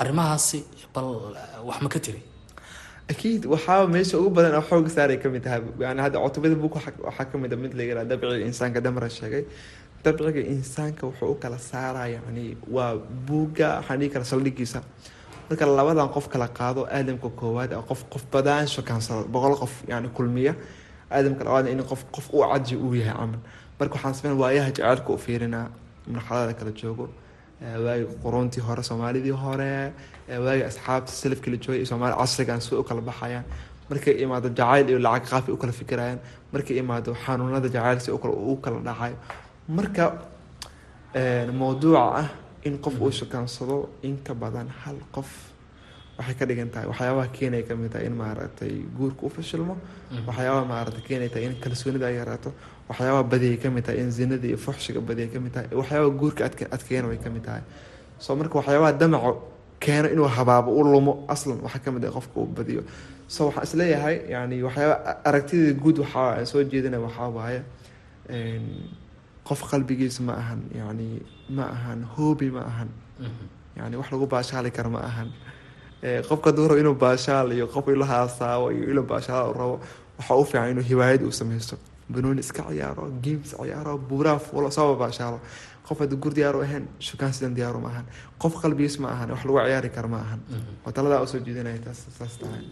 arrimahaasi 0.00 0.58
bal 0.94 1.06
wax 1.68 1.78
ma 1.84 1.88
ka 1.94 1.98
tiri? 2.04 2.20
Akiid 3.12 3.42
waxaa 3.52 3.86
meesha 3.94 4.18
ugu 4.20 4.30
badan 4.36 4.54
oo 4.58 4.64
xooga 4.68 4.90
saaray 4.96 5.16
ka 5.22 5.28
mid 5.28 5.42
tahay 5.44 5.60
yani 5.80 6.00
hadda 6.04 6.18
cutubada 6.24 6.54
buk 6.62 6.74
waxaa 6.76 7.24
ka 7.30 7.36
mid 7.42 7.52
a 7.52 7.56
mid 7.56 7.72
la 7.78 7.82
yihah 7.88 8.04
dabciga 8.10 8.44
insaanka 8.50 8.80
damra 8.86 9.08
sheegay. 9.18 9.44
Dabciga 10.04 10.40
insaanka 10.54 11.02
wuxuu 11.08 11.30
u 11.34 11.36
kala 11.42 11.58
saaraa 11.70 12.08
yani 12.16 12.44
waa 12.74 12.92
buugga 13.26 13.68
waxaan 13.78 13.98
dhihi 14.00 14.10
kara 14.14 14.24
saldhigiisa 14.32 14.80
marka 15.48 15.64
labadan 15.78 16.08
qof 16.14 16.26
kala 16.32 16.46
qaado 16.58 16.80
aadamka 16.96 17.28
koowaad 17.40 17.72
qof 17.88 18.00
qof 18.12 18.22
badaan 18.32 18.66
shukaansado 18.74 19.22
boqol 19.34 19.54
qof 19.62 19.72
yani 19.92 20.08
kulmiya 20.16 20.52
aadamka 21.10 21.44
labaadna 21.44 21.70
in 21.74 21.82
qof 21.90 22.02
qof 22.14 22.26
u 22.34 22.38
caji 22.50 22.76
uu 22.76 22.94
yahay 23.00 23.14
camal. 23.20 23.40
Marka 23.78 23.94
waxaan 23.96 24.14
sameyn 24.18 24.36
waayaha 24.42 24.70
jaceylka 24.76 25.10
u 25.12 25.18
fiirinaa 25.24 25.66
marxalada 26.14 26.52
kala 26.58 26.72
joogo. 26.80 27.08
Waagi 27.84 28.04
quruntii 28.24 28.62
hore 28.68 28.82
soomaalidii 28.90 29.36
hore 29.44 29.92
waagi 30.46 30.62
asxaabta 30.70 31.12
salafkii 31.22 31.50
la 31.54 31.58
joogay 31.64 31.84
soomaali 31.90 32.16
casrigan 32.20 32.60
si 32.60 32.74
u 32.74 32.82
kala 32.88 33.00
baxayaan. 33.10 33.44
Markay 33.90 34.14
imaado 34.24 34.48
jacayl 34.58 34.88
iyo 34.90 34.98
lacag 35.06 35.28
qaafay 35.30 35.52
u 35.54 35.72
fikirayaan. 35.80 36.18
Markay 36.52 36.76
imaado 36.82 37.10
xanuunada 37.24 37.68
jacayl 37.76 37.98
si 38.04 38.10
u 38.10 38.18
kala 38.64 38.78
dhacayo 38.88 39.16
marka 39.68 40.04
mawduuca 41.60 42.02
ah 42.20 42.28
in 42.64 42.78
qof 42.78 42.94
uu 43.00 43.10
shukaansado 43.10 43.88
in 44.02 44.16
ka 44.26 44.34
badan 44.34 44.68
hal 44.84 44.96
qof 45.12 45.28
waxay 46.18 46.34
ka 46.38 46.44
dhigan 46.48 46.70
tahay 46.74 46.86
waxyaabaha 46.92 47.28
keenaya 47.36 47.62
ka 47.68 47.74
mid 47.80 47.90
tahay 47.92 48.06
in 48.10 48.14
maaragtay 48.22 48.72
guurka 48.98 49.22
u 49.26 49.30
fashilmo 49.36 49.74
waxyaabaha 50.28 50.64
maaragtay 50.72 51.02
keenay 51.08 51.28
tahay 51.34 51.44
in 51.50 51.54
kalsoonida 51.64 52.06
ay 52.10 52.16
yaraato 52.20 52.50
waxyaabaha 52.88 53.24
badiyay 53.32 53.56
ka 53.62 53.68
mid 53.70 53.84
tahay 53.86 54.00
in 54.04 54.10
zinada 54.18 54.46
iyo 54.50 54.58
fuxshiga 54.66 55.00
badiyay 55.08 55.30
ka 55.34 55.38
mid 55.44 55.52
tahay 55.54 55.68
waxyaabaha 55.80 56.10
guurka 56.20 56.42
adk 56.48 56.60
adkeena 56.76 57.06
way 57.10 57.18
ka 57.24 57.30
mid 57.30 57.44
tahay. 57.48 57.62
So 58.18 58.34
marka 58.36 58.54
waxyaabaha 58.60 58.92
damaco 59.00 59.30
keeno 59.84 60.08
inuu 60.14 60.28
habaabo 60.36 60.70
u 60.80 60.82
lumo 60.92 61.12
aslan 61.34 61.58
waxaa 61.66 61.82
ka 61.84 61.90
mid 61.94 62.04
ah 62.04 62.10
qofka 62.16 62.36
uu 62.40 62.46
badiyo. 62.56 62.82
So 63.34 63.46
waxaan 63.48 63.64
is 63.68 63.74
leeyahay 63.80 64.16
yani 64.34 64.56
waxyaaba 64.66 64.94
aragtidii 65.28 65.74
guud 65.82 65.98
waxaa 66.04 66.44
soo 66.50 66.62
jeedinaya 66.72 67.02
waxaa 67.06 67.28
waaye 67.38 67.60
qof 69.48 69.60
qalbigiisa 69.70 70.20
ma 70.28 70.32
ahan 70.42 70.60
yani 70.80 71.08
ma 71.56 71.64
ahan 71.76 72.00
hoobi 72.14 72.50
ma 72.56 72.62
ahan. 72.70 72.88
Yani 73.78 73.94
wax 74.00 74.10
lagu 74.12 74.26
baashaali 74.26 74.70
kara 74.76 74.90
ma 74.90 75.00
ahan 75.10 75.28
qofka 76.28 76.50
haduu 76.50 76.68
rabo 76.68 76.80
inuu 76.80 76.94
baashaal 76.94 77.52
iyo 77.52 77.66
qof 77.66 77.86
ila 77.88 78.06
haasaawo 78.06 78.70
iyo 78.72 78.84
ila 78.92 79.02
baashaal 79.02 79.52
rabo 79.60 79.80
waxaa 80.18 80.36
u 80.36 80.44
fiican 80.44 80.70
inuu 80.70 80.84
hiwaayad 80.90 81.22
uu 81.22 81.32
sameysto 81.32 81.76
banooni 82.12 82.40
iska 82.40 82.62
ciyaaro 82.70 83.04
games 83.24 83.50
ciyaaro 83.60 83.98
buuraa 83.98 84.38
fuulo 84.38 84.70
saba 84.70 84.94
baashaalo. 84.94 85.40
Qof 85.88 85.98
hadduu 86.00 86.18
gur 86.22 86.32
diyaaru 86.36 86.60
ahayn 86.62 86.84
shukaan 87.00 87.32
sidan 87.32 87.54
diyaaru 87.56 87.80
ma 87.80 87.88
ahan. 87.88 88.04
Qof 88.42 88.54
qalbigiis 88.62 88.98
ma 89.00 89.08
ahan 89.14 89.30
wax 89.30 89.42
lagu 89.44 89.58
ciyaari 89.66 89.90
kara 89.96 90.08
ma 90.08 90.18
ahan. 90.24 90.40
Oo 90.86 90.92
taladaa 90.92 91.20
u 91.22 91.26
soo 91.26 91.40
jeedinaya 91.46 91.78
taas 91.84 92.00
saas 92.18 92.34
tahay. 92.40 92.64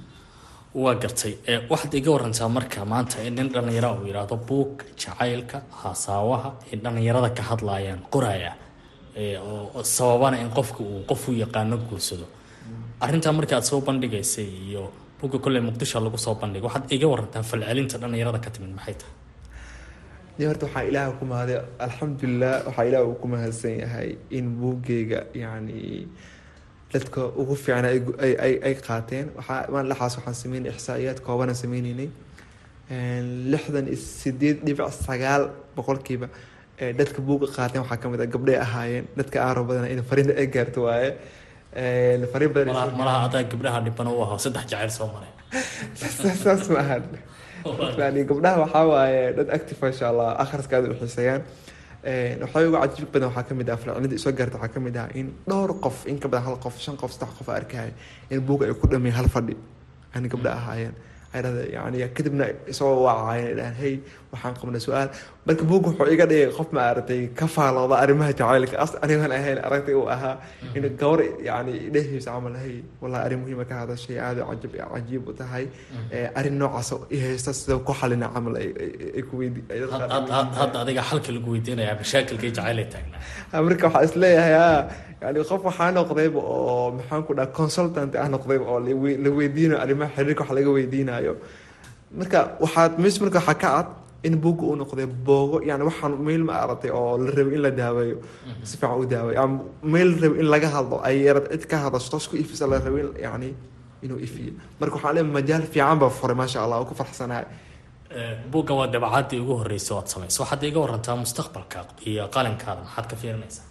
Waa 0.75 0.95
gartay. 1.03 1.35
Waxaad 1.71 1.95
iga 1.95 2.11
warantaa 2.15 2.49
marka 2.49 2.85
maanta 2.85 3.23
in 3.27 3.35
nin 3.35 3.49
dhallinyara 3.55 3.91
uu 3.97 4.05
yidhaahdo 4.09 4.37
buug 4.49 4.83
jacaylka 5.03 5.59
hasaawaha 5.83 6.51
in 6.73 6.81
dhallinyarada 6.85 7.31
ka 7.39 7.43
hadlayaan 7.51 8.01
qoraya. 8.13 8.53
Oo 9.51 9.83
sababana 9.83 10.37
in 10.41 10.51
qofka 10.51 10.81
uu 10.85 11.05
qof 11.09 11.29
u 11.29 11.33
yaqaano 11.33 11.77
guursado 11.89 12.27
arrintaa 13.05 13.33
marka 13.39 13.55
aad 13.59 13.67
soo 13.71 13.81
bandhigaysay 13.89 14.49
iyo 14.69 14.85
buugga 15.21 15.39
kolley 15.45 15.61
muqdisho 15.69 15.99
lagu 16.07 16.19
soo 16.27 16.35
bandhigay 16.43 16.67
waxaad 16.69 16.85
iga 16.97 17.07
warantaa 17.13 17.43
falcelinta 17.51 17.97
dhallinyarada 18.03 18.39
ka 18.45 18.51
timid 18.55 18.73
maxay 18.79 18.95
tahay? 19.01 19.15
Ni 20.39 20.45
horta 20.49 20.65
waxaa 20.67 20.85
ilaah 20.91 21.13
ku 21.19 21.25
mahday 21.33 21.59
alxamdulilah 21.87 22.55
waxaa 22.69 22.87
ilaah 22.91 23.03
uu 23.09 23.15
ku 23.23 23.27
mahadsan 23.35 23.75
yahay 23.85 24.09
in 24.39 24.47
buuggeyga 24.61 25.21
yacni 25.43 26.09
dadka 26.93 27.21
ugu 27.41 27.55
fiicna 27.65 27.89
ay 28.67 28.75
qaateen. 28.89 29.27
Laxaas 29.91 30.15
waxaan 30.19 30.37
sameynay 30.43 30.71
ixsaa'iyaad 30.77 31.19
koobana 31.27 31.55
sameyneynay 31.63 32.09
lixdan 33.53 33.87
sideed 34.21 34.59
dhibic 34.67 34.89
sagaal 35.07 35.43
boqolkiiba 35.77 36.29
dadka 37.01 37.19
buugga 37.29 37.47
qaateen 37.57 37.81
waxaa 37.85 38.01
ka 38.03 38.07
mid 38.13 38.21
ah 38.25 38.29
gabdhay 38.35 38.57
ahaayeen 38.67 39.05
dadka 39.19 39.37
aaro 39.47 39.63
badana 39.69 39.89
in 39.95 40.01
fariinta 40.11 40.33
ay 40.41 40.47
gaarto 40.55 40.81
waaye 40.89 41.11
fariin 42.33 42.53
badan 42.57 42.97
malaha 43.01 43.29
adaa 43.29 43.43
gabdhaha 43.53 43.81
dhibana 43.87 44.11
u 44.11 44.23
ahaa 44.27 44.39
saddex 44.39 44.65
jacayl 44.73 44.91
soo 44.99 45.09
maray. 45.15 45.33
Saas 46.45 46.69
ma 46.71 46.79
ahan. 46.85 47.05
Yani 47.99 48.25
gabdhaha 48.31 48.61
waxaa 48.65 48.85
waaye 48.93 49.23
dad 49.37 49.49
active 49.51 49.87
insha 49.91 50.09
allah 50.13 50.29
akhriskaada 50.45 50.89
u 50.93 50.97
xiiseeyaan 51.01 51.43
waxaa 52.43 52.63
ugu 52.69 52.79
cajiib 52.83 53.09
badan 53.13 53.29
waxaa 53.29 53.49
ka 53.49 53.55
mid 53.55 53.69
ah 53.71 53.77
falcelinada 53.77 54.15
isoo 54.21 54.33
gaarta 54.39 54.57
waxaa 54.59 54.75
ka 54.75 54.81
mid 54.81 54.97
ah 54.97 55.09
in 55.15 55.35
dhowr 55.51 55.71
qof 55.85 56.07
in 56.07 56.19
ka 56.19 56.29
badan 56.29 56.45
hal 56.47 56.59
qof 56.65 56.79
shan 56.85 56.97
qof 56.97 57.13
saddex 57.13 57.35
qof 57.39 57.49
arkaya 57.49 57.93
in 58.31 58.41
buuga 58.49 58.67
ay 58.67 58.75
ku 58.81 58.87
dhameen 58.93 59.15
hal 59.19 59.29
fadhi 59.37 59.57
ani 60.15 60.29
gabdha 60.29 60.53
ahaayeen 60.59 60.95
yani 61.77 61.99
kadibna 62.17 62.47
waacayeen 63.07 63.57
dhahan 63.59 63.75
hey 63.83 63.95
waxaan 64.33 64.55
qabnay 64.61 64.81
su'aal 64.87 65.09
marka 65.47 65.65
buugga 65.71 65.89
wuxuu 65.91 66.13
iga 66.15 66.27
dhigay 66.31 66.51
qof 66.59 66.69
ma 66.77 66.83
aragtay 66.91 67.21
ka 67.39 67.47
faalooda 67.55 67.97
arrimaha 68.05 68.33
jacaylka 68.41 68.77
as 68.85 68.93
ahayn 69.39 69.59
aragtay 69.69 69.95
uu 70.01 70.07
ahaa 70.15 70.35
in 70.77 70.85
gawar 71.03 71.21
yani 71.49 71.75
dhehaysa 71.95 72.31
camal 72.37 72.55
hey 72.63 72.75
wallahi 73.03 73.23
arrin 73.27 73.41
muhiima 73.43 73.65
ka 73.71 73.75
hadashay 73.83 74.19
aada 74.29 74.43
cajab 74.51 74.73
cajiib 74.95 75.29
u 75.31 75.35
tahay 75.41 75.65
arrin 76.39 76.57
noocaas 76.63 76.91
i 77.17 77.19
haysta 77.25 77.53
sida 77.61 77.79
ku 77.89 77.93
xalina 78.01 78.29
camal 78.35 78.55
ay 78.63 79.23
ku 79.31 79.35
weydi 79.43 79.61
hadda 80.61 80.79
adiga 80.85 81.03
xalka 81.11 81.31
lagu 81.37 81.49
weydiinayaa 81.57 81.97
mashaakilkii 82.03 82.53
jacayl 82.59 82.79
ay 82.85 82.89
taagnaa 82.95 83.63
marka 83.69 83.87
waxaa 83.97 84.07
ha 84.47 84.65
yani 85.27 85.39
qof 85.51 85.63
waxaa 85.69 85.91
noqdayba 85.99 86.41
oo 86.55 86.91
maxaan 86.99 87.23
ku 87.27 87.33
dhaha 87.39 87.49
consultant 87.61 88.13
ah 88.23 88.29
noqdayba 88.35 88.65
oo 88.73 88.79
la 89.25 89.31
weydiinayo 89.39 89.79
arrimaha 89.85 90.11
xiriirka 90.17 90.43
wax 90.45 90.51
laga 90.59 90.71
weydiinayo 90.77 91.33
marka 92.19 92.39
waxaad 92.65 92.93
mis 93.05 93.15
marka 93.23 93.39
waxaa 93.41 93.55
ka 93.63 93.69
cad 93.75 93.89
in 94.29 94.35
buugga 94.45 94.65
uu 94.71 94.77
noqday 94.83 95.07
boogo 95.29 95.57
yani 95.69 95.83
waxaan 95.89 96.13
meel 96.27 96.43
ma 96.49 96.53
aragtay 96.65 96.91
oo 97.01 97.13
la 97.25 97.31
rabay 97.39 97.55
in 97.57 97.63
la 97.67 97.71
daaweeyo 97.81 98.17
si 98.69 98.75
fiican 98.81 98.99
u 99.03 99.07
daaweeyo 99.15 99.39
ama 99.45 99.57
meel 99.93 100.09
la 100.13 100.19
rabay 100.25 100.39
in 100.43 100.49
laga 100.55 100.69
hadlo 100.77 100.97
ay 101.09 101.17
yarad 101.27 101.47
cid 101.53 101.65
ka 101.71 101.77
hadasho 101.85 102.09
toos 102.13 102.27
ku 102.31 102.35
ifisa 102.43 102.65
la 102.73 102.79
rabay 102.87 103.05
yani 103.27 103.49
inuu 104.05 104.19
ifiyo 104.27 104.53
marka 104.81 104.95
waxaan 104.97 105.15
leeyahay 105.17 105.33
majaal 105.39 105.63
fiican 105.73 105.99
baa 106.03 106.11
furay 106.19 106.37
maasha 106.41 106.59
allah 106.65 106.77
oo 106.83 106.87
ku 106.91 106.95
farxsanahay 107.01 107.45
buugga 108.53 108.73
waa 108.79 108.89
dabacaadii 108.95 109.41
ugu 109.45 109.55
horreysay 109.61 109.93
oo 109.95 110.01
aad 110.01 110.09
samayso 110.15 110.39
waxaad 110.43 110.63
iga 110.71 110.81
warantaa 110.85 111.17
mustaqbalka 111.25 111.79
iyo 112.11 112.25
qalinkaada 112.37 112.81
maxaad 112.87 113.07
ka 113.11 113.17
fiirinaysaa 113.23 113.65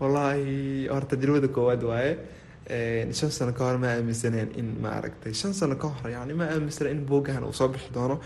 wallaahi 0.00 0.88
horta 0.94 1.16
tajribada 1.16 1.48
koowaad 1.56 1.82
waaye 1.90 2.12
shan 3.18 3.30
sano 3.30 3.52
ka 3.52 3.64
hor 3.68 3.78
ma 3.78 3.88
aaminsaneen 3.94 4.48
in 4.60 4.68
ma 4.82 4.90
aragtay 4.98 5.32
shan 5.40 5.52
sano 5.54 5.76
ka 5.76 5.88
hor 5.88 6.10
yani 6.10 6.34
ma 6.40 6.44
aaminsana 6.54 6.90
in 6.90 7.00
buuggahan 7.10 7.44
uu 7.48 7.52
soo 7.52 7.68
bixi 7.68 7.90
doono 7.94 8.16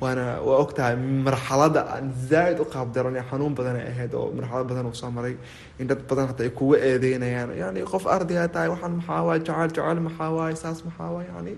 waana 0.00 0.24
waa 0.46 0.58
ogtahay 0.64 0.96
marxalada 1.26 1.80
aan 1.94 2.12
zaaid 2.30 2.58
u 2.60 2.64
qaabdaran 2.74 3.16
xanuun 3.30 3.54
badan 3.58 3.76
ay 3.80 3.86
ahayd 3.92 4.12
oo 4.14 4.26
marxalad 4.38 4.66
badan 4.70 4.86
uu 4.90 4.94
soo 5.02 5.10
maray 5.10 5.36
in 5.80 5.86
dad 5.86 6.00
badan 6.10 6.26
hata 6.30 6.42
ay 6.46 6.50
kuga 6.58 6.76
eedeynayaan. 6.88 7.50
Yani 7.62 7.80
qof 7.92 8.04
ardaya 8.16 8.48
tahay 8.54 8.68
waxaan 8.74 8.92
maxaa 8.98 9.22
waay 9.28 10.00
maxaa 10.08 10.30
waay 10.38 10.54
saas 10.62 10.78
maxaa 10.88 11.22
yani 11.30 11.52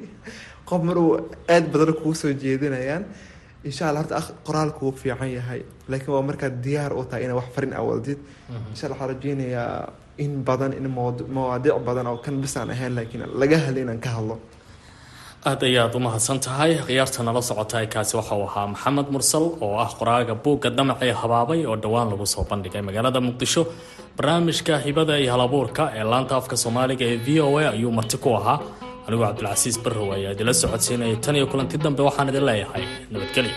qof 0.69 0.83
mar 0.89 0.97
uu 1.05 1.11
aad 1.55 1.65
badan 1.73 1.95
kugu 1.99 2.15
soo 2.23 2.33
jeedinayaan 2.43 3.05
insha 3.69 3.85
alla 3.89 4.01
horta 4.03 4.21
qoraalku 4.47 4.81
wuu 4.87 4.95
fiican 5.03 5.31
yahay. 5.39 5.61
Laakiin 5.91 6.13
waa 6.17 6.23
markaad 6.29 6.55
diyaar 6.65 6.93
u 6.99 7.05
tahay 7.11 7.23
inaad 7.25 7.37
wax 7.41 7.49
farin 7.55 7.73
awadid 7.81 8.19
insha 8.73 8.85
alla 8.87 8.95
waxaan 8.97 9.11
rajeynayaa 9.13 9.93
in 10.25 10.33
badan 10.49 10.73
in 10.79 10.87
mawaadiic 11.37 11.79
badan 11.89 12.07
oo 12.11 12.17
kan 12.25 12.35
bisaan 12.45 12.71
ahayn 12.75 12.93
laakiin 12.99 13.23
laga 13.41 13.57
hadla 13.65 13.81
inaan 13.85 14.01
ka 14.05 14.11
hadlo. 14.17 14.37
Aad 15.51 15.63
ayaad 15.69 15.95
u 15.95 15.99
mahadsan 16.07 16.39
tahay. 16.47 16.73
Khiyaarta 16.87 17.23
nala 17.27 17.41
socota 17.49 17.79
kaasi 17.95 18.13
waxauu 18.19 18.43
ahaa 18.49 18.67
maxamed 18.73 19.09
mursal 19.15 19.45
oo 19.65 19.75
ah 19.85 19.91
qoraaga 19.99 20.35
buugga 20.45 20.69
damacee 20.79 21.13
habaabay 21.23 21.61
oo 21.71 21.77
dhowaan 21.83 22.09
lagu 22.13 22.27
soo 22.35 22.45
bandhigay 22.51 22.83
magaalada 22.89 23.21
muqdisho. 23.29 23.63
Barnaamijka 24.17 24.75
hibada 24.85 25.15
iyo 25.23 25.31
halabuurka 25.35 25.83
ee 25.99 26.05
laanta 26.13 26.35
afka 26.41 26.57
soomaaliga 26.63 27.05
ee 27.13 27.17
v 27.27 27.29
o 27.47 27.59
a 27.59 27.69
ayuu 27.77 27.93
marti 27.99 28.17
ku 28.25 28.29
ahaa 28.39 28.59
anigoo 29.07 29.27
cabdilcasiis 29.29 29.77
barrow 29.85 30.09
ayaa 30.17 30.33
idila 30.35 30.53
socodsiinayay 30.63 31.17
tan 31.25 31.37
iyo 31.39 31.47
kulanti 31.53 31.77
dambe 31.85 32.03
waxaan 32.09 32.29
idin 32.33 32.45
leeyahay 32.49 32.85
nabadgelyo. 33.13 33.55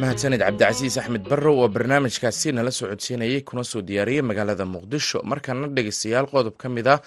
Mahadsanid 0.00 0.40
cabdicasiis 0.44 0.96
axmed 1.00 1.24
barrow 1.30 1.56
oo 1.62 1.68
barnaamijkaasi 1.74 2.52
nala 2.52 2.70
socodsiinayay 2.80 3.40
kuna 3.48 3.62
soo 3.64 3.80
diyaariyey 3.88 4.22
magaalada 4.30 4.64
muqdisho. 4.74 5.18
Markaana 5.30 5.66
dhegeystayaal 5.76 6.26
qodob 6.32 6.56
ka 6.60 6.68
mid 6.68 6.86
ah 6.94 6.98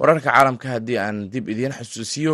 wararka 0.00 0.30
caalamka 0.30 0.66
haddii 0.74 0.98
aan 0.98 1.16
dib 1.32 1.48
idiin 1.52 1.72
xusuusiyo 1.78 2.32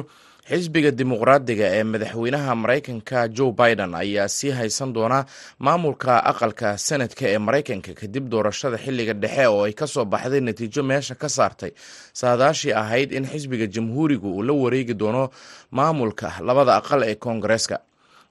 xisbiga 0.51 0.91
dimuqraadiga 0.99 1.67
ee 1.79 1.83
madaxweynaha 1.93 2.53
maraykanka 2.63 3.19
joe 3.37 3.53
biden 3.61 3.95
ayaa 4.03 4.29
sii 4.29 4.51
haysan 4.59 4.93
doona 4.97 5.19
maamulka 5.59 6.15
aqalka 6.31 6.69
senadka 6.87 7.25
ee 7.33 7.39
maraykanka 7.47 7.93
kadib 8.01 8.25
doorashada 8.33 8.79
xilliga 8.85 9.13
dhexe 9.23 9.47
oo 9.53 9.63
ay 9.67 9.73
ka 9.81 9.87
soo 9.95 10.05
baxday 10.05 10.41
natiijo 10.41 10.83
meesha 10.91 11.15
ka 11.23 11.29
saartay. 11.37 11.73
Saadaashii 12.21 12.73
ahayd 12.83 13.11
in 13.13 13.27
xisbiga 13.33 13.67
jamhuurigu 13.75 14.29
uu 14.37 14.43
la 14.43 14.53
wareegi 14.63 14.95
doono 14.95 15.25
maamulka 15.71 16.29
labada 16.49 16.73
aqal 16.81 17.03
ee 17.11 17.15
koongareeska 17.15 17.77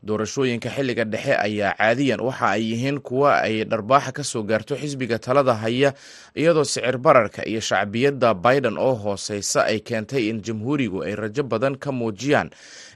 doorashooyinka 0.06 0.70
xilliga 0.76 1.04
dhexe 1.04 1.34
ayaa 1.46 1.74
caadiyan 1.80 2.22
waxa 2.28 2.48
ay 2.56 2.62
yihiin 2.72 3.00
kuwa 3.08 3.41
ay 3.41 3.63
dharbaaxa 3.72 4.12
ka 4.18 4.24
soo 4.24 4.44
gaarto 4.44 4.76
xisbiga 4.82 5.18
talada 5.20 5.54
haya 5.63 5.94
iyadoo 6.38 6.63
sicir 6.63 6.98
bararka 6.98 7.41
iyo 7.50 7.60
shacbiyadda 7.70 8.34
biden 8.34 8.78
oo 8.78 8.94
hooseysa 9.04 9.65
ay 9.65 9.80
keentay 9.88 10.30
in 10.30 10.41
jamhuurigu 10.46 11.04
ay 11.04 11.15
rajo 11.15 11.44
badan 11.44 11.76
ka 11.84 11.89
muujiyaan 11.91 12.50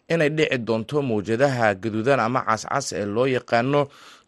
inay 0.09 0.29
dhici 0.29 0.57
doonto 0.57 1.01
mawjadaha 1.01 1.73
gaduudan 1.81 2.19
ama 2.19 2.41
cascas 2.45 2.93
ee 2.93 3.05
loo 3.05 3.25
yaqaano 3.27 3.81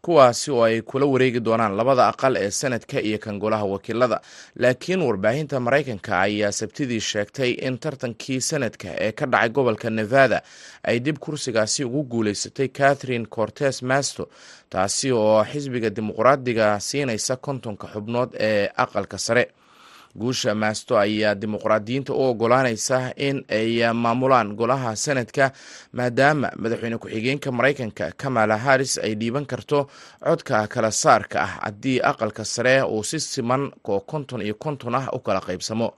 kuwaasi 0.06 0.50
oo 0.50 0.62
ay 0.66 0.80
kula 0.82 1.06
wareegi 1.06 1.40
doonaan 1.40 1.76
labada 1.78 2.08
aqal 2.10 2.34
ee 2.36 2.50
senadka 2.50 2.98
iyo 3.00 3.18
kan 3.18 3.38
golaha 3.38 3.64
wakiilada. 3.64 4.20
Laakiin 4.56 5.02
warbaahinta 5.02 5.60
maraykanka 5.60 6.20
ayaa 6.20 6.52
sabtidii 6.52 7.00
sheegtay 7.00 7.50
in 7.66 7.78
tartankii 7.78 8.40
senadka 8.40 8.88
ee 8.98 9.12
ka 9.12 9.26
dhacay 9.26 9.48
gobolka 9.48 9.90
nevada 9.90 10.42
ay 10.82 10.98
dib 11.00 11.18
kursigaasi 11.18 11.84
ugu 11.84 12.02
guuleysatay 12.02 12.68
catherine 12.68 13.26
cortes 13.26 13.82
masto 13.82 14.28
taasi 14.70 15.12
oo 15.12 15.44
xisbiga 15.44 15.90
dimuqraadiga 15.90 16.80
siinaysa 16.80 17.36
kontonka 17.36 17.86
xubnood 17.94 18.30
ee 18.40 18.68
aqalka 18.76 19.18
sare 19.18 19.44
guusha 20.20 20.54
maasto 20.54 20.98
ayaa 20.98 21.34
dimuqraadiyiinta 21.34 22.12
u 22.12 22.22
ogolaanaysa 22.30 23.12
in 23.16 23.44
ay 23.48 23.80
maamulaan 23.94 24.54
golaha 24.60 24.96
senadka 24.96 25.50
maadaama 25.92 26.48
madaxweyne 26.62 26.98
ku-xigeenka 26.98 27.48
maraykanka 27.52 28.12
kamala 28.16 28.56
harris 28.64 28.98
ay 28.98 29.14
dhiiban 29.20 29.46
karto 29.46 29.88
codka 30.24 30.66
kala 30.68 30.90
saarka 30.90 31.38
ah 31.42 31.52
haddii 31.64 32.00
aqalka 32.10 32.44
sare 32.44 32.82
uu 32.82 33.02
si 33.04 33.20
siman 33.20 33.72
oo 33.88 34.00
konton 34.00 34.42
iyo 34.42 34.54
konton 34.54 34.94
ah 34.94 35.08
u 35.12 35.18
kala 35.18 35.40
qaybsamo 35.40 35.88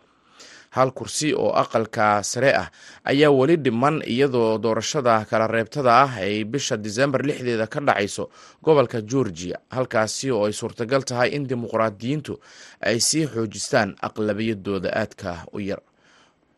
hal 0.76 0.90
kursi 0.92 1.30
oo 1.34 1.52
aqalka 1.62 2.22
sare 2.22 2.50
ah. 2.62 2.68
Ayaa 3.04 3.30
weli 3.30 3.56
dhiman 3.56 4.02
iyadoo 4.06 4.58
doorashada 4.58 5.24
kala 5.30 5.46
reebtada 5.46 5.92
ah 6.04 6.10
ay 6.18 6.44
bisha 6.44 6.76
disembar 6.76 7.22
lixdeeda 7.28 7.66
ka 7.66 7.80
dhacayso 7.80 8.24
gobolka 8.62 9.00
georgia 9.02 9.58
halkaasi 9.70 10.30
oo 10.34 10.44
ay 10.46 10.52
suurtagal 10.52 11.02
tahay 11.08 11.30
in 11.36 11.46
dimuqraadiyiintu 11.50 12.34
ay 12.82 12.98
sii 13.00 13.26
xoojistaan 13.34 13.94
aqlabiyadooda 14.02 14.90
aadka 15.00 15.46
u 15.54 15.60
yar. 15.60 15.80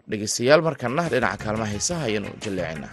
Dhegeystayaal 0.09 0.63
markana 0.63 1.09
dhinaca 1.13 1.37
kaalmaha 1.45 1.71
heesaha 1.75 2.05
ayaanu 2.09 2.31
jaleecaynaa 2.45 2.93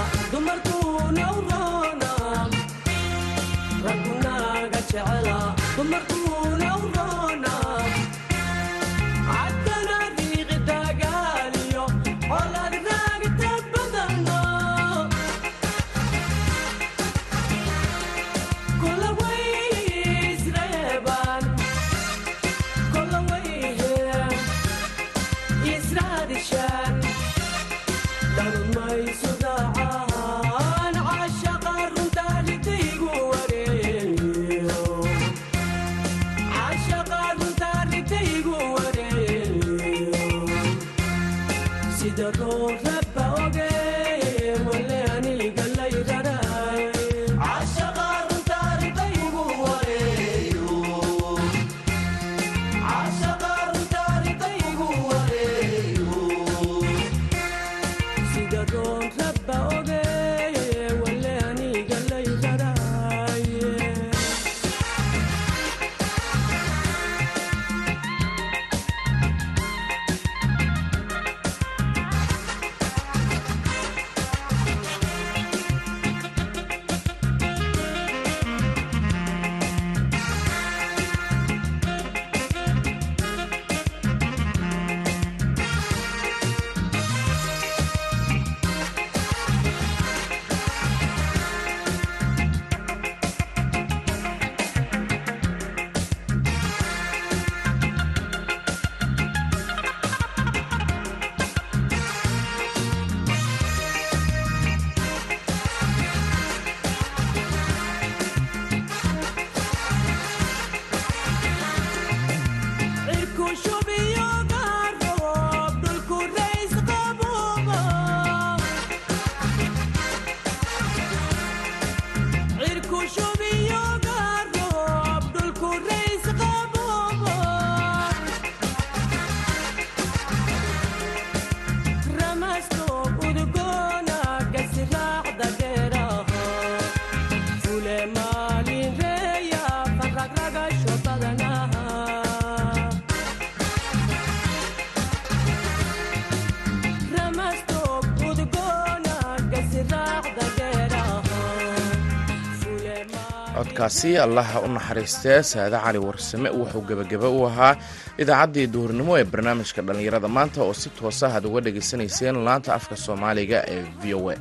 codkaasi 153.71 154.17
allaha 154.19 154.59
u 154.61 154.67
naxariistee 154.67 155.43
saade 155.43 155.77
cali 155.83 155.97
warsame 156.07 156.49
wuxuu 156.59 156.81
gebagaba 156.89 157.29
u 157.29 157.45
ahaa 157.47 157.75
idaacaddii 158.21 158.67
duhurnimo 158.73 159.13
ee 159.19 159.23
barnaamijka 159.23 159.81
dhallinyarada 159.87 160.27
maanta 160.27 160.59
oo 160.63 160.73
si 160.73 160.89
toosa 160.89 161.27
aad 161.35 161.45
uga 161.45 161.61
dhegaysanayseen 161.65 162.35
laanta 162.45 162.73
afka 162.75 162.95
soomaaliga 162.95 163.59
ee 163.73 163.83
v 164.01 164.13
o 164.15 164.29
a. 164.29 164.35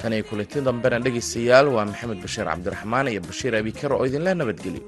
Tan 0.00 0.12
iyo 0.12 0.24
kulinti 0.28 0.60
dambena 0.60 0.98
dhegaystayaal 1.04 1.66
waa 1.74 1.84
maxamed 1.90 2.20
bashiir 2.24 2.46
cabdiraxmaan 2.50 3.08
iyo 3.08 3.20
bashiir 3.28 3.54
abikar 3.56 3.92
oo 3.92 4.04
idinla 4.06 4.34
nabadgeliyo 4.34 4.84